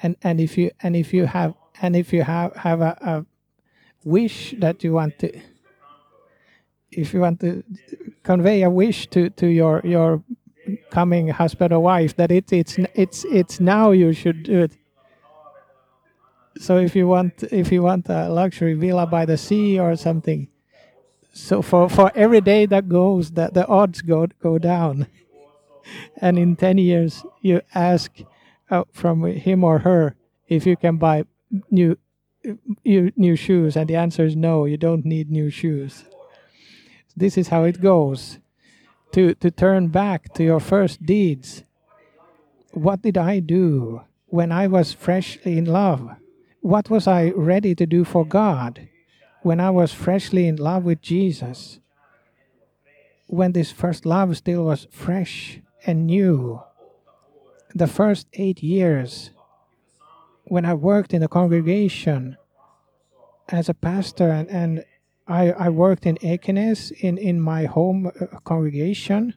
and, 0.03 0.17
and 0.23 0.41
if 0.41 0.57
you 0.59 0.71
and 0.83 0.97
if 0.97 1.13
you 1.13 1.27
have 1.27 1.55
and 1.83 1.97
if 1.97 2.13
you 2.13 2.23
have, 2.23 2.55
have 2.57 2.81
a, 2.81 2.97
a 3.01 3.27
wish 4.05 4.55
that 4.59 4.83
you 4.85 4.93
want 4.93 5.19
to 5.19 5.41
if 6.91 7.13
you 7.13 7.21
want 7.21 7.41
to 7.41 7.63
convey 8.23 8.63
a 8.63 8.71
wish 8.71 9.07
to 9.09 9.31
to 9.31 9.47
your 9.47 9.81
your 9.85 10.23
coming 10.91 11.29
husband 11.29 11.73
or 11.73 11.81
wife 11.81 12.17
that 12.17 12.31
it, 12.31 12.53
it's 12.53 12.79
it's 12.95 13.25
it's 13.25 13.61
now 13.61 13.91
you 13.91 14.13
should 14.13 14.43
do 14.43 14.63
it. 14.63 14.73
So 16.59 16.79
if 16.79 16.97
you 16.97 17.07
want 17.07 17.43
if 17.45 17.71
you 17.71 17.83
want 17.83 18.09
a 18.09 18.29
luxury 18.29 18.75
villa 18.75 19.07
by 19.07 19.27
the 19.27 19.37
sea 19.37 19.79
or 19.79 19.95
something 19.97 20.49
so 21.37 21.61
for 21.61 21.89
for 21.89 22.11
every 22.15 22.41
day 22.41 22.65
that 22.65 22.89
goes 22.89 23.33
that 23.33 23.53
the 23.53 23.67
odds 23.67 24.03
go 24.03 24.27
go 24.43 24.59
down. 24.59 25.07
And 26.21 26.37
in 26.37 26.57
10 26.57 26.79
years 26.79 27.25
you 27.43 27.61
ask 27.73 28.11
uh, 28.71 28.85
from 28.93 29.25
him 29.25 29.65
or 29.65 29.81
her. 29.81 30.17
If 30.49 30.67
you 30.67 30.77
can 30.77 30.97
buy 30.97 31.25
new 31.71 31.99
new, 32.85 33.11
new 33.17 33.35
shoes 33.35 33.77
and 33.77 33.89
the 33.89 33.97
answer 33.97 34.25
is 34.25 34.37
no 34.37 34.67
you 34.67 34.77
don't 34.77 35.05
need 35.05 35.31
new 35.31 35.51
shoes. 35.51 36.05
This 37.17 37.37
is 37.37 37.49
how 37.49 37.65
it 37.65 37.81
goes. 37.81 38.39
To 39.13 39.35
to 39.35 39.51
turn 39.51 39.89
back 39.89 40.35
to 40.35 40.45
your 40.45 40.61
first 40.61 41.05
deeds 41.05 41.63
what 42.77 43.01
did 43.01 43.17
i 43.17 43.41
do 43.41 44.03
when 44.27 44.53
i 44.53 44.67
was 44.67 44.93
freshly 44.93 45.57
in 45.57 45.65
love? 45.65 46.11
What 46.61 46.91
was 46.91 47.07
i 47.07 47.31
ready 47.31 47.75
to 47.75 47.87
do 47.87 48.05
for 48.05 48.27
god 48.27 48.89
when 49.41 49.61
i 49.61 49.71
was 49.71 49.95
freshly 49.95 50.47
in 50.47 50.57
love 50.57 50.85
with 50.85 51.01
jesus? 51.01 51.81
When 53.29 53.53
this 53.53 53.73
first 53.73 54.05
love 54.05 54.37
still 54.37 54.65
was 54.65 54.87
fresh 54.91 55.61
and 55.87 56.07
new 56.07 56.61
the 57.77 57.87
first 57.87 58.27
8 58.33 58.63
years 58.63 59.31
when 60.45 60.65
I 60.65 60.75
worked 60.75 61.13
in 61.13 61.23
a 61.23 61.29
congregation 61.29 62.37
as 63.49 63.69
a 63.69 63.75
pastor 63.75 64.31
and, 64.31 64.49
and 64.49 64.85
I, 65.27 65.51
I 65.53 65.69
worked 65.71 66.07
in 66.07 66.17
Ekenäs 66.17 66.93
in, 66.93 67.19
in 67.19 67.41
my 67.41 67.65
home 67.65 68.07
uh, 68.07 68.39
congregation. 68.45 69.35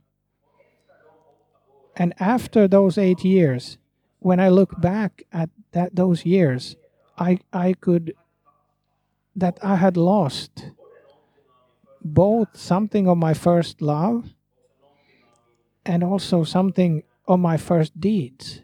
And 1.96 2.14
after 2.20 2.68
those 2.68 2.98
eight 2.98 3.26
years, 3.26 3.78
when 4.20 4.40
I 4.40 4.50
look 4.50 4.80
back 4.80 5.24
at 5.34 5.50
that 5.72 5.96
those 5.96 6.26
years, 6.26 6.76
I 7.18 7.40
I 7.52 7.74
could 7.74 8.14
that 9.36 9.58
I 9.64 9.76
had 9.76 9.98
lost 9.98 10.72
both 12.02 12.56
something 12.56 13.08
of 13.08 13.18
my 13.18 13.34
first 13.34 13.82
love 13.82 14.34
and 15.86 16.04
also 16.04 16.44
something 16.44 17.04
of 17.30 17.40
my 17.40 17.56
first 17.56 17.98
deeds 18.02 18.62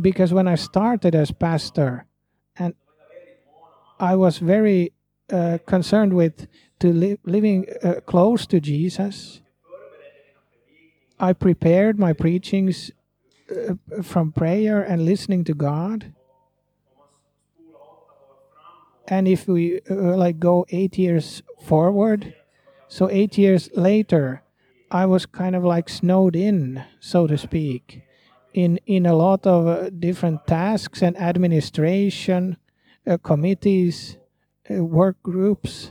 because 0.00 0.32
when 0.32 0.48
I 0.48 0.56
started 0.56 1.14
as 1.14 1.30
pastor, 1.30 2.06
and 2.56 2.74
I 4.00 4.16
was 4.16 4.38
very 4.38 4.92
uh, 5.32 5.58
concerned 5.66 6.12
with 6.12 6.46
to 6.80 6.92
li- 6.92 7.18
living 7.24 7.66
uh, 7.82 8.00
close 8.06 8.46
to 8.46 8.60
Jesus. 8.60 9.40
I 11.18 11.32
prepared 11.32 11.98
my 11.98 12.12
preachings 12.12 12.90
uh, 13.50 13.74
from 14.02 14.32
prayer 14.32 14.82
and 14.82 15.04
listening 15.04 15.44
to 15.44 15.54
God. 15.54 16.12
And 19.06 19.28
if 19.28 19.46
we 19.46 19.80
uh, 19.88 19.94
like 19.94 20.40
go 20.40 20.66
eight 20.70 20.98
years 20.98 21.42
forward, 21.62 22.34
so 22.88 23.08
eight 23.10 23.38
years 23.38 23.70
later, 23.74 24.43
I 24.94 25.06
was 25.06 25.26
kind 25.26 25.56
of 25.56 25.64
like 25.64 25.88
snowed 25.88 26.36
in, 26.36 26.84
so 27.00 27.26
to 27.26 27.36
speak 27.36 28.02
in 28.54 28.78
in 28.86 29.04
a 29.04 29.16
lot 29.16 29.46
of 29.46 29.66
uh, 29.66 29.90
different 29.90 30.46
tasks 30.46 31.02
and 31.02 31.20
administration, 31.20 32.56
uh, 33.06 33.18
committees, 33.18 34.16
uh, 34.70 34.84
work 34.84 35.20
groups, 35.22 35.90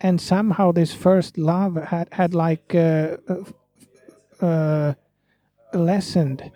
and 0.00 0.20
somehow 0.20 0.72
this 0.72 0.92
first 0.92 1.38
love 1.38 1.76
had 1.76 2.08
had 2.12 2.34
like 2.34 2.74
uh, 2.74 3.16
uh, 3.28 4.44
uh, 4.44 4.94
lessened. 5.72 6.50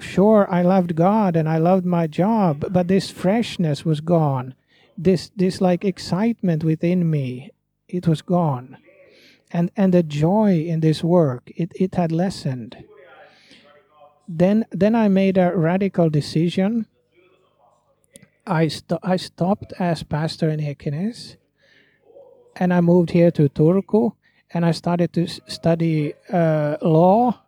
Sure, 0.00 0.48
I 0.50 0.62
loved 0.62 0.96
God 0.96 1.36
and 1.36 1.48
I 1.48 1.58
loved 1.58 1.86
my 1.86 2.08
job, 2.08 2.64
but 2.72 2.88
this 2.88 3.10
freshness 3.10 3.84
was 3.84 4.00
gone. 4.00 4.54
This 4.98 5.30
this 5.36 5.60
like 5.60 5.84
excitement 5.84 6.64
within 6.64 7.08
me, 7.08 7.52
it 7.86 8.08
was 8.08 8.22
gone, 8.22 8.78
and 9.52 9.70
and 9.76 9.92
the 9.94 10.02
joy 10.02 10.64
in 10.66 10.80
this 10.80 11.02
work, 11.04 11.50
it 11.56 11.72
it 11.74 11.94
had 11.94 12.12
lessened 12.12 12.84
then 14.28 14.64
then 14.70 14.94
I 14.94 15.08
made 15.08 15.38
a 15.38 15.56
radical 15.56 16.10
decision. 16.10 16.86
I 18.46 18.70
I 19.02 19.16
stopped 19.16 19.72
as 19.78 20.02
pastor 20.02 20.48
in 20.48 20.60
Ekenäs, 20.60 21.36
and 22.56 22.72
I 22.72 22.80
moved 22.80 23.10
here 23.10 23.30
to 23.32 23.48
Turku, 23.48 24.12
and 24.52 24.64
I 24.64 24.72
started 24.72 25.12
to 25.14 25.24
s- 25.24 25.40
study 25.46 26.14
uh, 26.32 26.76
law. 26.82 27.42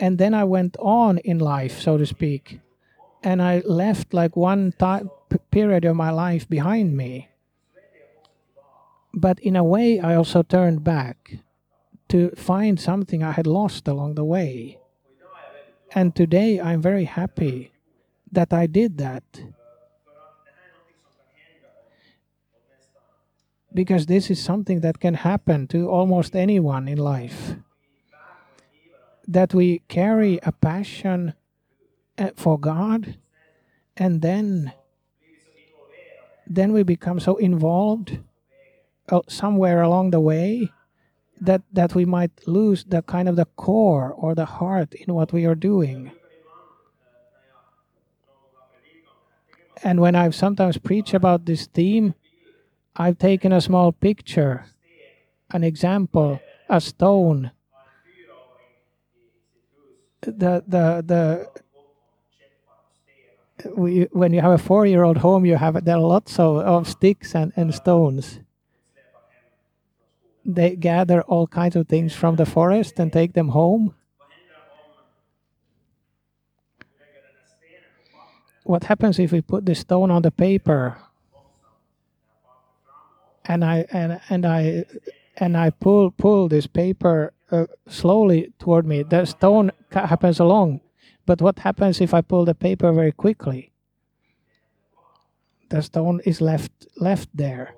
And 0.00 0.18
then 0.18 0.34
I 0.34 0.44
went 0.44 0.76
on 0.80 1.18
in 1.18 1.38
life, 1.38 1.80
so 1.80 1.96
to 1.96 2.04
speak, 2.04 2.60
and 3.22 3.40
I 3.40 3.62
left 3.64 4.12
like 4.12 4.36
one 4.36 4.72
time 4.72 5.08
period 5.50 5.84
of 5.84 5.96
my 5.96 6.10
life 6.10 6.48
behind 6.48 6.96
me. 6.96 7.28
But 9.16 9.38
in 9.40 9.56
a 9.56 9.64
way, 9.64 10.00
I 10.00 10.14
also 10.14 10.42
turned 10.42 10.82
back 10.84 11.38
to 12.08 12.30
find 12.30 12.78
something 12.78 13.22
I 13.22 13.32
had 13.32 13.46
lost 13.46 13.88
along 13.88 14.14
the 14.16 14.24
way 14.24 14.78
and 15.94 16.14
today 16.14 16.60
I'm 16.60 16.82
very 16.82 17.04
happy 17.04 17.70
that 18.32 18.52
I 18.52 18.66
did 18.66 18.98
that. 18.98 19.22
Because 23.72 24.06
this 24.06 24.30
is 24.30 24.42
something 24.42 24.80
that 24.80 25.00
can 25.00 25.14
happen 25.14 25.66
to 25.68 25.88
almost 25.88 26.34
anyone 26.34 26.88
in 26.88 26.98
life. 26.98 27.54
That 29.26 29.54
we 29.54 29.80
carry 29.88 30.38
a 30.42 30.52
passion 30.52 31.34
eh, 32.18 32.30
for 32.36 32.58
God 32.58 33.16
and 33.96 34.20
then 34.20 34.72
then 36.46 36.72
we 36.72 36.82
become 36.82 37.20
so 37.20 37.36
involved 37.36 38.18
Uh, 39.10 39.20
somewhere 39.28 39.82
along 39.82 40.10
the 40.10 40.20
way 40.20 40.72
that 41.38 41.60
that 41.70 41.94
we 41.94 42.06
might 42.06 42.30
lose 42.46 42.84
the 42.84 43.02
kind 43.02 43.28
of 43.28 43.36
the 43.36 43.44
core 43.44 44.10
or 44.16 44.34
the 44.34 44.46
heart 44.46 44.94
in 44.94 45.12
what 45.12 45.30
we 45.30 45.44
are 45.44 45.54
doing. 45.54 46.10
And 49.82 50.00
when 50.00 50.14
i've 50.14 50.34
sometimes 50.34 50.78
preached 50.78 51.12
about 51.12 51.44
this 51.44 51.66
theme 51.66 52.14
i've 52.96 53.18
taken 53.18 53.52
a 53.52 53.60
small 53.60 53.92
picture 53.92 54.64
an 55.50 55.64
example 55.64 56.40
a 56.70 56.80
stone. 56.80 57.50
The 60.22 60.64
the 60.66 61.04
the 61.04 61.48
we, 63.76 64.08
when 64.12 64.32
you 64.32 64.40
have 64.40 64.52
a 64.52 64.58
four-year-old 64.58 65.18
home 65.18 65.44
you 65.44 65.56
have 65.56 65.84
there 65.84 65.96
are 65.96 66.00
lots 66.00 66.38
of, 66.38 66.56
of 66.56 66.88
sticks 66.88 67.34
and, 67.34 67.52
and 67.54 67.74
stones 67.74 68.40
they 70.44 70.76
gather 70.76 71.22
all 71.22 71.46
kinds 71.46 71.76
of 71.76 71.88
things 71.88 72.14
from 72.14 72.36
the 72.36 72.46
forest 72.46 72.98
and 72.98 73.12
take 73.12 73.32
them 73.32 73.48
home. 73.48 73.94
What 78.64 78.84
happens 78.84 79.18
if 79.18 79.32
we 79.32 79.40
put 79.40 79.66
the 79.66 79.74
stone 79.74 80.10
on 80.10 80.22
the 80.22 80.30
paper 80.30 80.96
and 83.44 83.62
I 83.64 83.84
and 83.92 84.20
and 84.30 84.46
I 84.46 84.84
and 85.36 85.56
I 85.56 85.70
pull 85.70 86.10
pull 86.10 86.48
this 86.48 86.66
paper 86.66 87.34
uh, 87.50 87.66
slowly 87.86 88.54
toward 88.58 88.86
me? 88.86 89.02
The 89.02 89.26
stone 89.26 89.70
happens 89.90 90.40
along, 90.40 90.80
but 91.26 91.42
what 91.42 91.58
happens 91.58 92.00
if 92.00 92.14
I 92.14 92.22
pull 92.22 92.46
the 92.46 92.54
paper 92.54 92.90
very 92.92 93.12
quickly? 93.12 93.72
The 95.68 95.82
stone 95.82 96.20
is 96.24 96.40
left 96.40 96.86
left 96.96 97.28
there. 97.34 97.74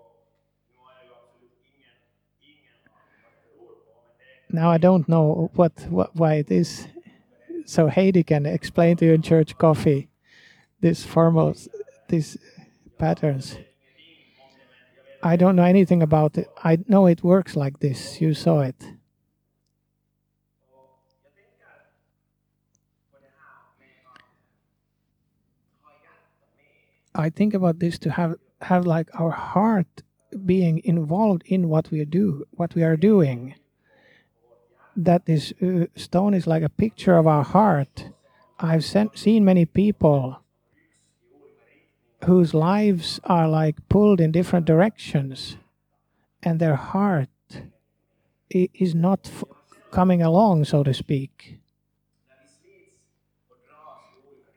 Now 4.49 4.71
I 4.71 4.79
don't 4.79 5.09
know 5.09 5.51
what, 5.55 5.73
what 5.89 6.15
why 6.15 6.35
it 6.35 6.51
is. 6.51 6.87
So 7.65 7.89
Heidi 7.89 8.23
can 8.23 8.47
explain 8.47 8.97
to 8.99 9.07
you 9.07 9.13
in 9.13 9.23
church 9.23 9.59
coffee 9.59 10.09
these 10.81 11.05
formal 11.05 11.55
these 12.09 12.39
patterns. 12.99 13.59
I 15.23 15.35
don't 15.37 15.57
know 15.57 15.65
anything 15.65 16.03
about 16.03 16.39
it. 16.39 16.49
I 16.63 16.79
know 16.87 17.07
it 17.07 17.25
works 17.25 17.57
like 17.57 17.81
this. 17.81 18.21
You 18.21 18.35
saw 18.35 18.61
it. 18.61 18.77
I 27.15 27.31
think 27.31 27.55
about 27.55 27.79
this 27.79 27.99
to 28.01 28.11
have 28.11 28.37
have 28.61 28.87
like 28.87 29.09
our 29.19 29.31
heart 29.31 30.03
being 30.45 30.83
involved 30.85 31.43
in 31.47 31.69
what 31.69 31.91
we 31.91 32.05
do, 32.05 32.47
what 32.53 32.75
we 32.75 32.83
are 32.85 32.97
doing 32.97 33.55
that 34.97 35.27
this 35.27 35.53
uh, 35.63 35.87
stone 35.95 36.35
is 36.35 36.47
like 36.47 36.63
a 36.63 36.69
picture 36.69 37.17
of 37.17 37.27
our 37.27 37.45
heart. 37.45 38.09
I've 38.59 38.85
seen 38.85 39.45
many 39.45 39.67
people 39.67 40.41
whose 42.25 42.55
lives 42.55 43.21
are 43.25 43.47
like 43.47 43.77
pulled 43.89 44.21
in 44.21 44.33
different 44.33 44.65
directions 44.65 45.59
and 46.43 46.59
their 46.59 46.77
heart 46.77 47.29
is 48.51 48.95
not 48.95 49.31
coming 49.91 50.23
along, 50.23 50.65
so 50.65 50.83
to 50.83 50.95
speak. 50.95 51.59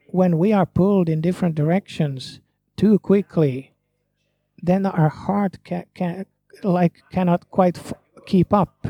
When 0.08 0.38
we 0.38 0.54
are 0.54 0.66
pulled 0.66 1.10
in 1.10 1.22
different 1.22 1.56
directions 1.56 2.40
too 2.78 3.00
quickly, 3.00 3.74
then 4.62 4.86
our 4.86 5.10
heart 5.10 5.58
can, 5.64 5.86
can 5.94 6.26
like 6.64 7.04
cannot 7.12 7.50
quite 7.52 7.80
keep 8.26 8.54
up. 8.54 8.88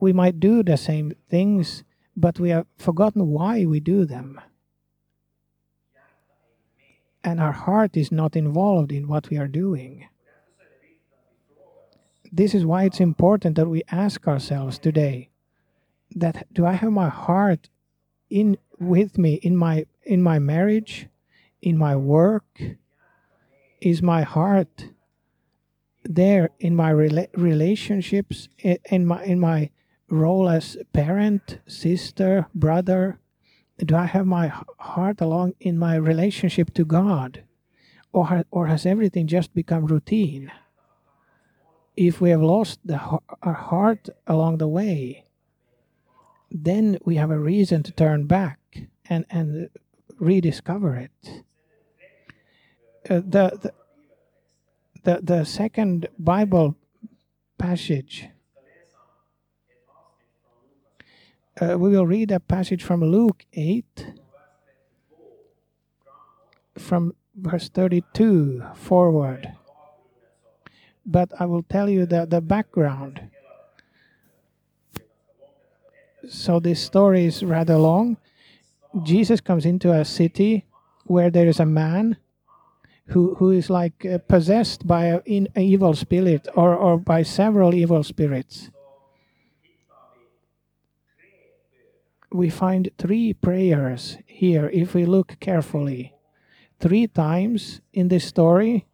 We 0.00 0.12
might 0.12 0.40
do 0.40 0.62
the 0.62 0.76
same 0.76 1.12
things, 1.28 1.84
but 2.16 2.38
we 2.38 2.50
have 2.50 2.66
forgotten 2.76 3.28
why 3.28 3.64
we 3.64 3.80
do 3.80 4.04
them. 4.04 4.40
And 7.24 7.40
our 7.40 7.52
heart 7.52 7.96
is 7.96 8.12
not 8.12 8.36
involved 8.36 8.92
in 8.92 9.08
what 9.08 9.28
we 9.28 9.38
are 9.38 9.48
doing. 9.48 10.06
This 12.30 12.54
is 12.54 12.64
why 12.64 12.84
it's 12.84 13.00
important 13.00 13.56
that 13.56 13.68
we 13.68 13.82
ask 13.90 14.28
ourselves 14.28 14.78
today 14.78 15.30
that 16.14 16.46
do 16.52 16.64
I 16.64 16.72
have 16.72 16.92
my 16.92 17.08
heart 17.08 17.68
in 18.30 18.58
with 18.78 19.18
me 19.18 19.34
in 19.34 19.56
my 19.56 19.86
in 20.04 20.22
my 20.22 20.38
marriage, 20.38 21.08
in 21.60 21.76
my 21.76 21.96
work? 21.96 22.60
Is 23.80 24.02
my 24.02 24.22
heart 24.22 24.88
there 26.04 26.50
in 26.58 26.74
my 26.74 26.92
rela- 26.92 27.28
relationships 27.34 28.48
in 28.58 29.06
my 29.06 29.24
in 29.24 29.38
my 29.38 29.70
role 30.10 30.48
as 30.48 30.76
parent, 30.92 31.58
sister, 31.66 32.46
brother? 32.54 33.18
Do 33.78 33.94
I 33.94 34.06
have 34.06 34.26
my 34.26 34.52
heart 34.78 35.20
along 35.20 35.54
in 35.60 35.78
my 35.78 35.96
relationship 35.96 36.74
to 36.74 36.84
God? 36.84 37.44
Or, 38.12 38.44
or 38.50 38.66
has 38.66 38.86
everything 38.86 39.26
just 39.26 39.54
become 39.54 39.86
routine? 39.86 40.50
If 41.96 42.20
we 42.20 42.30
have 42.30 42.42
lost 42.42 42.80
the, 42.84 42.98
our 43.42 43.52
heart 43.52 44.08
along 44.26 44.58
the 44.58 44.68
way, 44.68 45.24
then 46.50 46.98
we 47.04 47.16
have 47.16 47.30
a 47.30 47.38
reason 47.38 47.82
to 47.82 47.92
turn 47.92 48.26
back 48.26 48.58
and, 49.08 49.26
and 49.30 49.68
rediscover 50.18 50.96
it. 50.96 51.44
Uh, 53.08 53.16
the, 53.16 53.58
the, 53.62 53.72
the, 55.04 55.20
the 55.22 55.44
second 55.44 56.08
Bible 56.18 56.76
passage 57.58 58.28
uh, 61.60 61.76
we 61.78 61.90
will 61.90 62.06
read 62.06 62.30
a 62.30 62.40
passage 62.40 62.82
from 62.82 63.02
Luke 63.02 63.44
8, 63.52 64.14
from 66.76 67.14
verse 67.34 67.68
32 67.68 68.62
forward. 68.74 69.52
But 71.04 71.32
I 71.40 71.46
will 71.46 71.62
tell 71.62 71.88
you 71.88 72.06
the, 72.06 72.26
the 72.26 72.40
background. 72.40 73.30
So 76.28 76.60
this 76.60 76.82
story 76.82 77.24
is 77.24 77.42
rather 77.42 77.76
long. 77.76 78.18
Jesus 79.02 79.40
comes 79.40 79.64
into 79.64 79.92
a 79.92 80.04
city 80.04 80.66
where 81.04 81.30
there 81.30 81.46
is 81.46 81.60
a 81.60 81.66
man 81.66 82.18
who, 83.06 83.34
who 83.36 83.50
is 83.50 83.70
like 83.70 84.04
uh, 84.04 84.18
possessed 84.18 84.86
by 84.86 85.22
an 85.26 85.48
evil 85.56 85.94
spirit 85.94 86.46
or, 86.54 86.74
or 86.74 86.98
by 86.98 87.22
several 87.22 87.74
evil 87.74 88.02
spirits 88.02 88.70
we 92.30 92.50
find 92.50 92.90
three 92.98 93.32
prayers 93.32 94.18
here 94.26 94.68
if 94.72 94.94
we 94.94 95.04
look 95.04 95.38
carefully. 95.40 96.14
Three 96.80 97.06
times 97.06 97.80
in 97.92 98.08
this 98.08 98.24
story, 98.24 98.86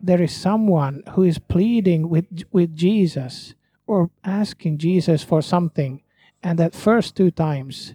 there 0.00 0.20
is 0.20 0.34
someone 0.34 1.02
who 1.12 1.22
is 1.22 1.38
pleading 1.38 2.08
with, 2.08 2.26
with 2.52 2.76
Jesus 2.76 3.54
or 3.86 4.10
asking 4.24 4.78
Jesus 4.78 5.22
for 5.22 5.40
something. 5.40 6.02
And 6.42 6.58
that 6.58 6.74
first 6.74 7.16
two 7.16 7.30
times, 7.30 7.94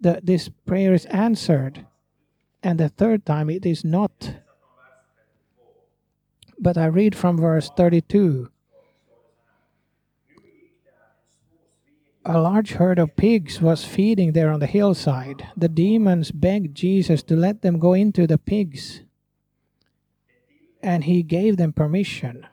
the, 0.00 0.20
this 0.22 0.48
prayer 0.66 0.94
is 0.94 1.04
answered. 1.06 1.86
And 2.62 2.78
the 2.78 2.88
third 2.88 3.26
time, 3.26 3.50
it 3.50 3.66
is 3.66 3.84
not. 3.84 4.36
But 6.58 6.78
I 6.78 6.86
read 6.86 7.14
from 7.14 7.36
verse 7.36 7.70
32 7.76 8.50
A 12.24 12.38
large 12.38 12.74
herd 12.74 13.00
of 13.00 13.16
pigs 13.16 13.60
was 13.60 13.84
feeding 13.84 14.30
there 14.30 14.52
on 14.52 14.60
the 14.60 14.68
hillside. 14.68 15.48
The 15.56 15.68
demons 15.68 16.30
begged 16.30 16.72
Jesus 16.76 17.20
to 17.24 17.34
let 17.34 17.62
them 17.62 17.80
go 17.80 17.94
into 17.94 18.28
the 18.28 18.38
pigs, 18.38 19.02
and 20.80 21.02
he 21.02 21.24
gave 21.24 21.56
them 21.56 21.72
permission. 21.72 22.46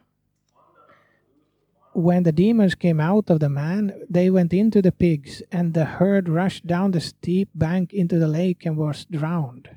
When 1.94 2.24
the 2.24 2.32
demons 2.32 2.74
came 2.74 3.00
out 3.00 3.30
of 3.30 3.42
the 3.42 3.50
man, 3.50 3.94
they 4.10 4.32
went 4.32 4.54
into 4.54 4.82
the 4.82 4.92
pigs, 4.92 5.44
and 5.52 5.76
the 5.76 5.86
herd 5.86 6.28
rushed 6.28 6.66
down 6.66 6.90
the 6.90 7.02
steep 7.02 7.50
bank 7.54 7.94
into 7.94 8.18
the 8.18 8.28
lake 8.28 8.66
and 8.66 8.76
was 8.76 9.06
drowned. 9.06 9.70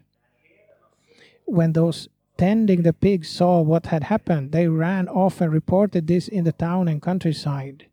When 1.44 1.74
those 1.74 2.08
tending 2.38 2.82
the 2.82 2.94
pigs 2.94 3.28
saw 3.28 3.60
what 3.60 3.86
had 3.86 4.04
happened, 4.04 4.52
they 4.52 4.68
ran 4.68 5.06
off 5.08 5.42
and 5.42 5.52
reported 5.52 6.06
this 6.06 6.28
in 6.28 6.44
the 6.44 6.52
town 6.52 6.88
and 6.88 7.02
countryside 7.02 7.88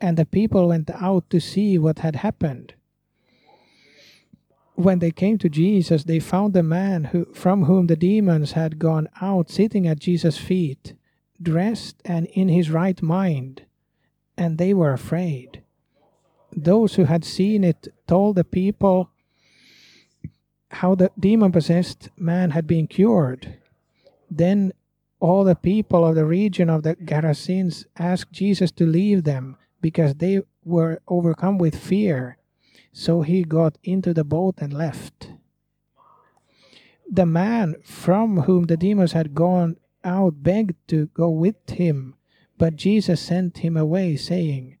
and 0.00 0.16
the 0.16 0.26
people 0.26 0.68
went 0.68 0.90
out 0.90 1.28
to 1.30 1.40
see 1.40 1.78
what 1.78 2.00
had 2.00 2.16
happened. 2.16 2.74
When 4.74 4.98
they 4.98 5.10
came 5.10 5.38
to 5.38 5.48
Jesus, 5.48 6.04
they 6.04 6.20
found 6.20 6.52
the 6.52 6.62
man 6.62 7.04
who, 7.04 7.24
from 7.32 7.64
whom 7.64 7.86
the 7.86 7.96
demons 7.96 8.52
had 8.52 8.78
gone 8.78 9.08
out 9.22 9.50
sitting 9.50 9.86
at 9.86 9.98
Jesus' 9.98 10.36
feet, 10.36 10.92
dressed 11.40 11.96
and 12.04 12.26
in 12.26 12.48
his 12.48 12.70
right 12.70 13.00
mind, 13.00 13.62
and 14.36 14.58
they 14.58 14.74
were 14.74 14.92
afraid. 14.92 15.62
Those 16.54 16.94
who 16.94 17.04
had 17.04 17.24
seen 17.24 17.64
it 17.64 17.88
told 18.06 18.36
the 18.36 18.44
people 18.44 19.10
how 20.70 20.94
the 20.94 21.10
demon 21.18 21.52
possessed 21.52 22.10
man 22.16 22.50
had 22.50 22.66
been 22.66 22.86
cured. 22.86 23.56
Then 24.30 24.72
all 25.20 25.44
the 25.44 25.54
people 25.54 26.04
of 26.04 26.14
the 26.14 26.26
region 26.26 26.68
of 26.68 26.82
the 26.82 26.96
Gerasenes 26.96 27.86
asked 27.98 28.32
Jesus 28.32 28.70
to 28.72 28.84
leave 28.84 29.24
them 29.24 29.56
because 29.86 30.16
they 30.16 30.40
were 30.64 31.00
overcome 31.06 31.58
with 31.58 31.78
fear. 31.78 32.38
So 32.92 33.22
he 33.22 33.44
got 33.44 33.78
into 33.84 34.12
the 34.12 34.24
boat 34.24 34.56
and 34.58 34.72
left. 34.72 35.30
The 37.08 37.24
man 37.24 37.76
from 37.84 38.38
whom 38.46 38.64
the 38.64 38.76
demons 38.76 39.12
had 39.12 39.32
gone 39.32 39.76
out 40.02 40.42
begged 40.42 40.74
to 40.88 41.06
go 41.14 41.30
with 41.30 41.70
him, 41.70 42.16
but 42.58 42.74
Jesus 42.74 43.20
sent 43.20 43.58
him 43.58 43.76
away, 43.76 44.16
saying, 44.16 44.78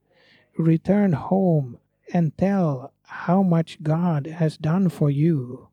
Return 0.58 1.12
home 1.12 1.78
and 2.12 2.36
tell 2.36 2.92
how 3.04 3.44
much 3.44 3.84
God 3.84 4.26
has 4.26 4.56
done 4.56 4.88
for 4.88 5.08
you. 5.08 5.68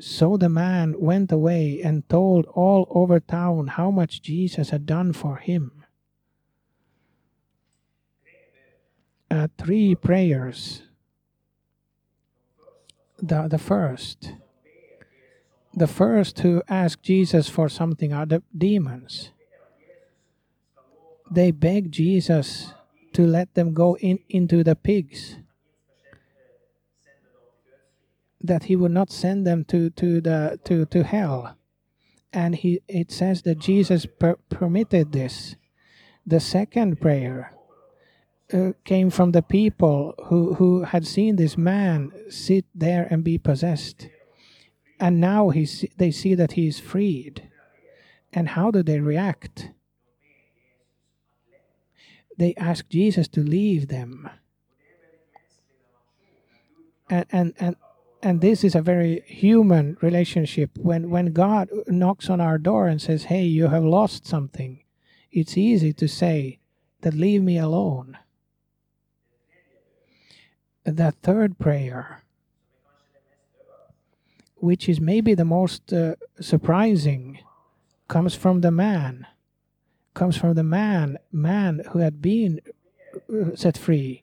So 0.00 0.36
the 0.36 0.48
man 0.48 0.96
went 0.98 1.30
away 1.30 1.80
and 1.80 2.08
told 2.08 2.46
all 2.46 2.88
over 2.90 3.20
town 3.20 3.68
how 3.68 3.92
much 3.92 4.20
Jesus 4.20 4.70
had 4.70 4.84
done 4.84 5.12
for 5.12 5.36
him. 5.36 5.75
Uh, 9.36 9.48
three 9.58 9.94
prayers. 9.94 10.82
The, 13.18 13.48
the 13.48 13.58
first, 13.58 14.32
the 15.74 15.86
first 15.86 16.40
who 16.40 16.62
ask 16.68 17.02
Jesus 17.02 17.48
for 17.48 17.68
something 17.68 18.12
are 18.12 18.26
the 18.26 18.42
demons. 18.56 19.30
They 21.30 21.50
beg 21.50 21.92
Jesus 21.92 22.72
to 23.12 23.26
let 23.26 23.54
them 23.54 23.74
go 23.74 23.96
in, 23.98 24.20
into 24.28 24.62
the 24.62 24.76
pigs. 24.76 25.38
That 28.40 28.64
he 28.64 28.76
would 28.76 28.92
not 28.92 29.10
send 29.10 29.46
them 29.46 29.64
to, 29.64 29.90
to 29.90 30.20
the 30.20 30.60
to, 30.64 30.86
to 30.86 31.02
hell. 31.02 31.56
And 32.32 32.54
he 32.54 32.80
it 32.86 33.10
says 33.10 33.42
that 33.42 33.58
Jesus 33.58 34.06
per- 34.06 34.38
permitted 34.50 35.12
this. 35.12 35.56
The 36.26 36.38
second 36.38 37.00
prayer 37.00 37.55
uh, 38.52 38.72
came 38.84 39.10
from 39.10 39.32
the 39.32 39.42
people 39.42 40.14
who, 40.26 40.54
who 40.54 40.84
had 40.84 41.06
seen 41.06 41.36
this 41.36 41.58
man 41.58 42.12
sit 42.28 42.64
there 42.74 43.06
and 43.10 43.24
be 43.24 43.38
possessed. 43.38 44.08
And 45.00 45.20
now 45.20 45.50
he, 45.50 45.68
they 45.96 46.10
see 46.10 46.34
that 46.34 46.52
he 46.52 46.68
is 46.68 46.78
freed. 46.78 47.50
And 48.32 48.50
how 48.50 48.70
do 48.70 48.82
they 48.82 49.00
react? 49.00 49.70
They 52.38 52.54
ask 52.56 52.88
Jesus 52.88 53.28
to 53.28 53.40
leave 53.40 53.88
them. 53.88 54.28
And, 57.10 57.26
and, 57.30 57.54
and, 57.58 57.76
and 58.22 58.40
this 58.40 58.62
is 58.62 58.74
a 58.74 58.82
very 58.82 59.22
human 59.26 59.96
relationship. 60.00 60.70
When, 60.78 61.10
when 61.10 61.32
God 61.32 61.68
knocks 61.88 62.28
on 62.30 62.40
our 62.40 62.58
door 62.58 62.88
and 62.88 63.00
says, 63.00 63.24
Hey, 63.24 63.44
you 63.44 63.68
have 63.68 63.84
lost 63.84 64.26
something, 64.26 64.82
it's 65.32 65.56
easy 65.56 65.92
to 65.94 66.06
say 66.06 66.58
that 67.00 67.14
leave 67.14 67.42
me 67.42 67.58
alone 67.58 68.18
the 70.86 71.12
third 71.22 71.58
prayer 71.58 72.22
which 74.56 74.88
is 74.88 75.00
maybe 75.00 75.34
the 75.34 75.44
most 75.44 75.92
uh, 75.92 76.14
surprising, 76.40 77.38
comes 78.08 78.34
from 78.34 78.62
the 78.62 78.70
man. 78.70 79.26
Comes 80.14 80.36
from 80.36 80.54
the 80.54 80.64
man, 80.64 81.18
man 81.30 81.82
who 81.90 81.98
had 81.98 82.22
been 82.22 82.60
uh, 83.32 83.54
set 83.54 83.76
free. 83.76 84.22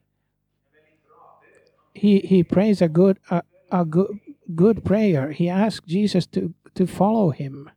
He 1.94 2.18
he 2.20 2.42
prays 2.42 2.82
a 2.82 2.88
good 2.88 3.18
a, 3.30 3.42
a 3.70 3.84
good 3.84 4.18
good 4.54 4.84
prayer. 4.84 5.30
He 5.30 5.48
asks 5.48 5.86
Jesus 5.86 6.26
to 6.28 6.52
to 6.74 6.86
follow 6.86 7.30
him. 7.30 7.70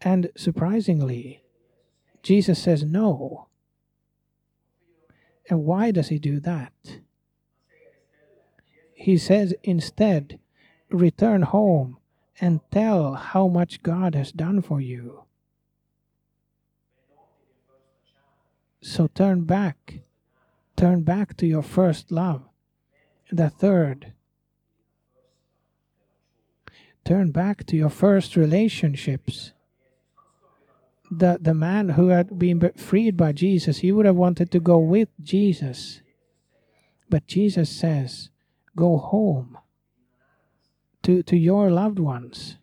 And 0.00 0.30
surprisingly, 0.34 1.42
Jesus 2.22 2.58
says 2.58 2.82
no. 2.82 3.48
And 5.50 5.64
why 5.64 5.90
does 5.90 6.08
he 6.08 6.18
do 6.18 6.40
that? 6.40 6.72
He 9.00 9.16
says 9.16 9.54
instead, 9.62 10.38
return 10.90 11.40
home 11.40 11.96
and 12.38 12.60
tell 12.70 13.14
how 13.14 13.48
much 13.48 13.82
God 13.82 14.14
has 14.14 14.30
done 14.30 14.60
for 14.60 14.78
you. 14.78 15.24
So 18.82 19.06
turn 19.06 19.44
back. 19.44 20.00
Turn 20.76 21.00
back 21.00 21.34
to 21.38 21.46
your 21.46 21.62
first 21.62 22.12
love. 22.12 22.42
The 23.32 23.48
third, 23.48 24.12
turn 27.02 27.30
back 27.30 27.64
to 27.68 27.78
your 27.78 27.88
first 27.88 28.36
relationships. 28.36 29.52
The, 31.10 31.38
the 31.40 31.54
man 31.54 31.90
who 31.90 32.08
had 32.08 32.38
been 32.38 32.70
freed 32.76 33.16
by 33.16 33.32
Jesus, 33.32 33.78
he 33.78 33.92
would 33.92 34.04
have 34.04 34.16
wanted 34.16 34.50
to 34.50 34.60
go 34.60 34.76
with 34.76 35.08
Jesus. 35.22 36.02
But 37.08 37.26
Jesus 37.26 37.70
says, 37.70 38.28
Go 38.76 38.98
home 38.98 39.58
to, 41.02 41.22
to 41.22 41.36
your 41.36 41.70
loved 41.70 41.98
ones, 41.98 42.56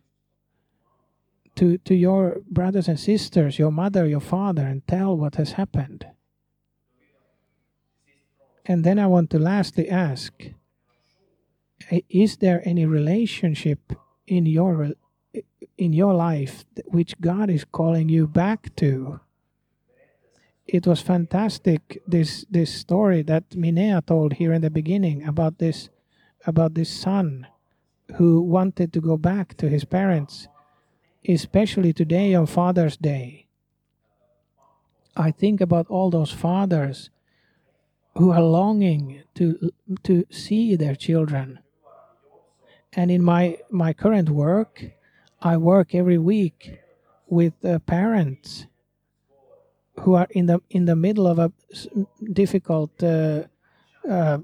to, 1.56 1.78
to 1.78 1.94
your 1.94 2.40
brothers 2.48 2.88
and 2.88 2.98
sisters, 2.98 3.58
your 3.58 3.72
mother, 3.72 4.06
your 4.06 4.20
father, 4.20 4.62
and 4.62 4.86
tell 4.86 5.16
what 5.16 5.36
has 5.36 5.52
happened. 5.52 6.06
And 8.64 8.84
then 8.84 8.98
I 8.98 9.06
want 9.06 9.30
to 9.30 9.38
lastly 9.38 9.88
ask 9.88 10.32
Is 12.10 12.36
there 12.36 12.62
any 12.64 12.84
relationship 12.84 13.94
in 14.26 14.44
your 14.44 14.90
in 15.78 15.92
your 15.92 16.12
life 16.12 16.64
which 16.86 17.18
God 17.20 17.48
is 17.48 17.64
calling 17.64 18.10
you 18.10 18.26
back 18.26 18.74
to? 18.76 19.20
It 20.66 20.86
was 20.86 21.00
fantastic 21.00 22.02
this 22.06 22.44
this 22.50 22.74
story 22.74 23.22
that 23.22 23.50
Minea 23.50 24.04
told 24.04 24.34
here 24.34 24.52
in 24.52 24.60
the 24.60 24.70
beginning 24.70 25.26
about 25.26 25.58
this 25.58 25.88
about 26.46 26.74
this 26.74 26.90
son 26.90 27.46
who 28.16 28.40
wanted 28.40 28.92
to 28.92 29.00
go 29.00 29.16
back 29.16 29.56
to 29.56 29.68
his 29.68 29.84
parents, 29.84 30.48
especially 31.28 31.92
today 31.92 32.34
on 32.34 32.46
Father's 32.46 32.96
Day. 32.96 33.46
I 35.16 35.30
think 35.30 35.60
about 35.60 35.88
all 35.88 36.10
those 36.10 36.32
fathers 36.32 37.10
who 38.16 38.30
are 38.30 38.42
longing 38.42 39.22
to 39.34 39.70
to 40.04 40.24
see 40.30 40.76
their 40.76 40.94
children. 40.94 41.58
And 42.92 43.10
in 43.10 43.22
my 43.22 43.58
my 43.70 43.92
current 43.92 44.30
work, 44.30 44.84
I 45.42 45.56
work 45.56 45.94
every 45.94 46.18
week 46.18 46.80
with 47.26 47.64
uh, 47.64 47.78
parents 47.80 48.66
who 50.00 50.14
are 50.14 50.28
in 50.30 50.46
the 50.46 50.60
in 50.70 50.86
the 50.86 50.96
middle 50.96 51.26
of 51.26 51.38
a 51.38 51.52
difficult 52.32 53.02
uh, 53.02 53.44
uh, 54.08 54.38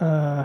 uh 0.00 0.44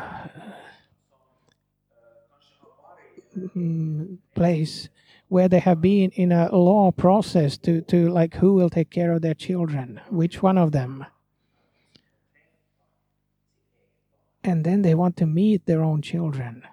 Mm, 3.38 4.20
place 4.34 4.88
where 5.28 5.50
they 5.50 5.60
have 5.60 5.82
been 5.82 6.12
in 6.12 6.32
a 6.32 6.56
law 6.56 6.92
process 6.92 7.58
to, 7.58 7.82
to 7.82 8.08
like 8.08 8.36
who 8.36 8.54
will 8.54 8.70
take 8.70 8.90
care 8.90 9.12
of 9.12 9.22
their 9.22 9.34
children, 9.34 10.00
which 10.10 10.42
one 10.42 10.58
of 10.58 10.72
them. 10.72 11.06
And 14.44 14.64
then 14.64 14.84
they 14.84 14.96
want 14.96 15.18
to 15.18 15.26
meet 15.26 15.66
their 15.66 15.84
own 15.84 16.02
children. 16.02 16.64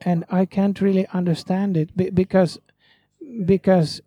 And 0.00 0.24
I 0.30 0.44
can't 0.44 0.80
really 0.80 1.06
understand 1.08 1.76
it 1.76 2.14
because 2.14 2.60
because 3.44 4.00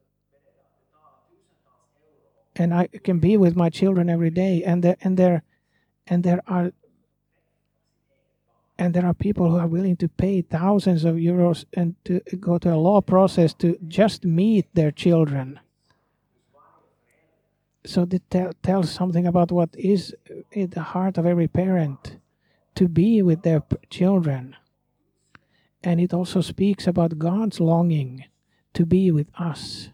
and 2.55 2.73
I 2.73 2.87
can 2.87 3.19
be 3.19 3.35
with 3.35 3.55
my 3.55 3.69
children 3.69 4.09
every 4.09 4.29
day 4.29 4.63
and 4.63 4.83
there 4.83 4.97
and 5.01 5.17
there 5.17 5.43
and 6.07 6.23
there 6.23 6.41
are 6.47 6.71
and 8.81 8.95
there 8.95 9.05
are 9.05 9.13
people 9.13 9.51
who 9.51 9.57
are 9.57 9.67
willing 9.67 9.95
to 9.95 10.07
pay 10.07 10.41
thousands 10.41 11.05
of 11.05 11.13
euros 11.17 11.65
and 11.75 11.93
to 12.03 12.19
go 12.39 12.57
to 12.57 12.73
a 12.73 12.81
law 12.87 12.99
process 12.99 13.53
to 13.53 13.77
just 13.87 14.25
meet 14.25 14.65
their 14.73 14.89
children. 14.89 15.59
So 17.85 18.07
it 18.09 18.23
tell, 18.31 18.53
tells 18.63 18.89
something 18.89 19.27
about 19.27 19.51
what 19.51 19.69
is 19.77 20.15
in 20.51 20.71
the 20.71 20.81
heart 20.81 21.19
of 21.19 21.27
every 21.27 21.47
parent 21.47 22.17
to 22.73 22.87
be 22.87 23.21
with 23.21 23.43
their 23.43 23.61
children. 23.91 24.55
And 25.83 26.01
it 26.01 26.11
also 26.11 26.41
speaks 26.41 26.87
about 26.87 27.19
god's 27.19 27.59
longing 27.59 28.25
to 28.73 28.83
be 28.83 29.11
with 29.11 29.27
us. 29.37 29.89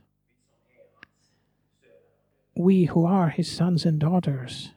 We 2.56 2.86
who 2.86 3.06
are 3.06 3.28
his 3.28 3.52
sons 3.52 3.86
and 3.86 4.00
daughters 4.00 4.72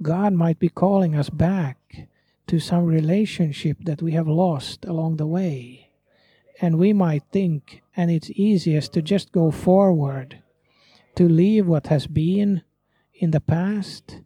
God 0.00 0.32
might 0.32 0.58
be 0.58 0.68
calling 0.68 1.14
us 1.16 1.30
back 1.30 2.08
to 2.46 2.58
some 2.58 2.84
relationship 2.84 3.78
that 3.82 4.00
we 4.00 4.12
have 4.12 4.28
lost 4.28 4.84
along 4.84 5.16
the 5.16 5.26
way. 5.26 5.90
And 6.60 6.78
we 6.78 6.92
might 6.92 7.22
think, 7.30 7.82
and 7.96 8.10
it's 8.10 8.30
easiest 8.30 8.92
to 8.94 9.02
just 9.02 9.32
go 9.32 9.50
forward, 9.50 10.42
to 11.14 11.28
leave 11.28 11.66
what 11.66 11.88
has 11.88 12.06
been 12.06 12.62
in 13.14 13.32
the 13.32 13.40
past, 13.40 14.20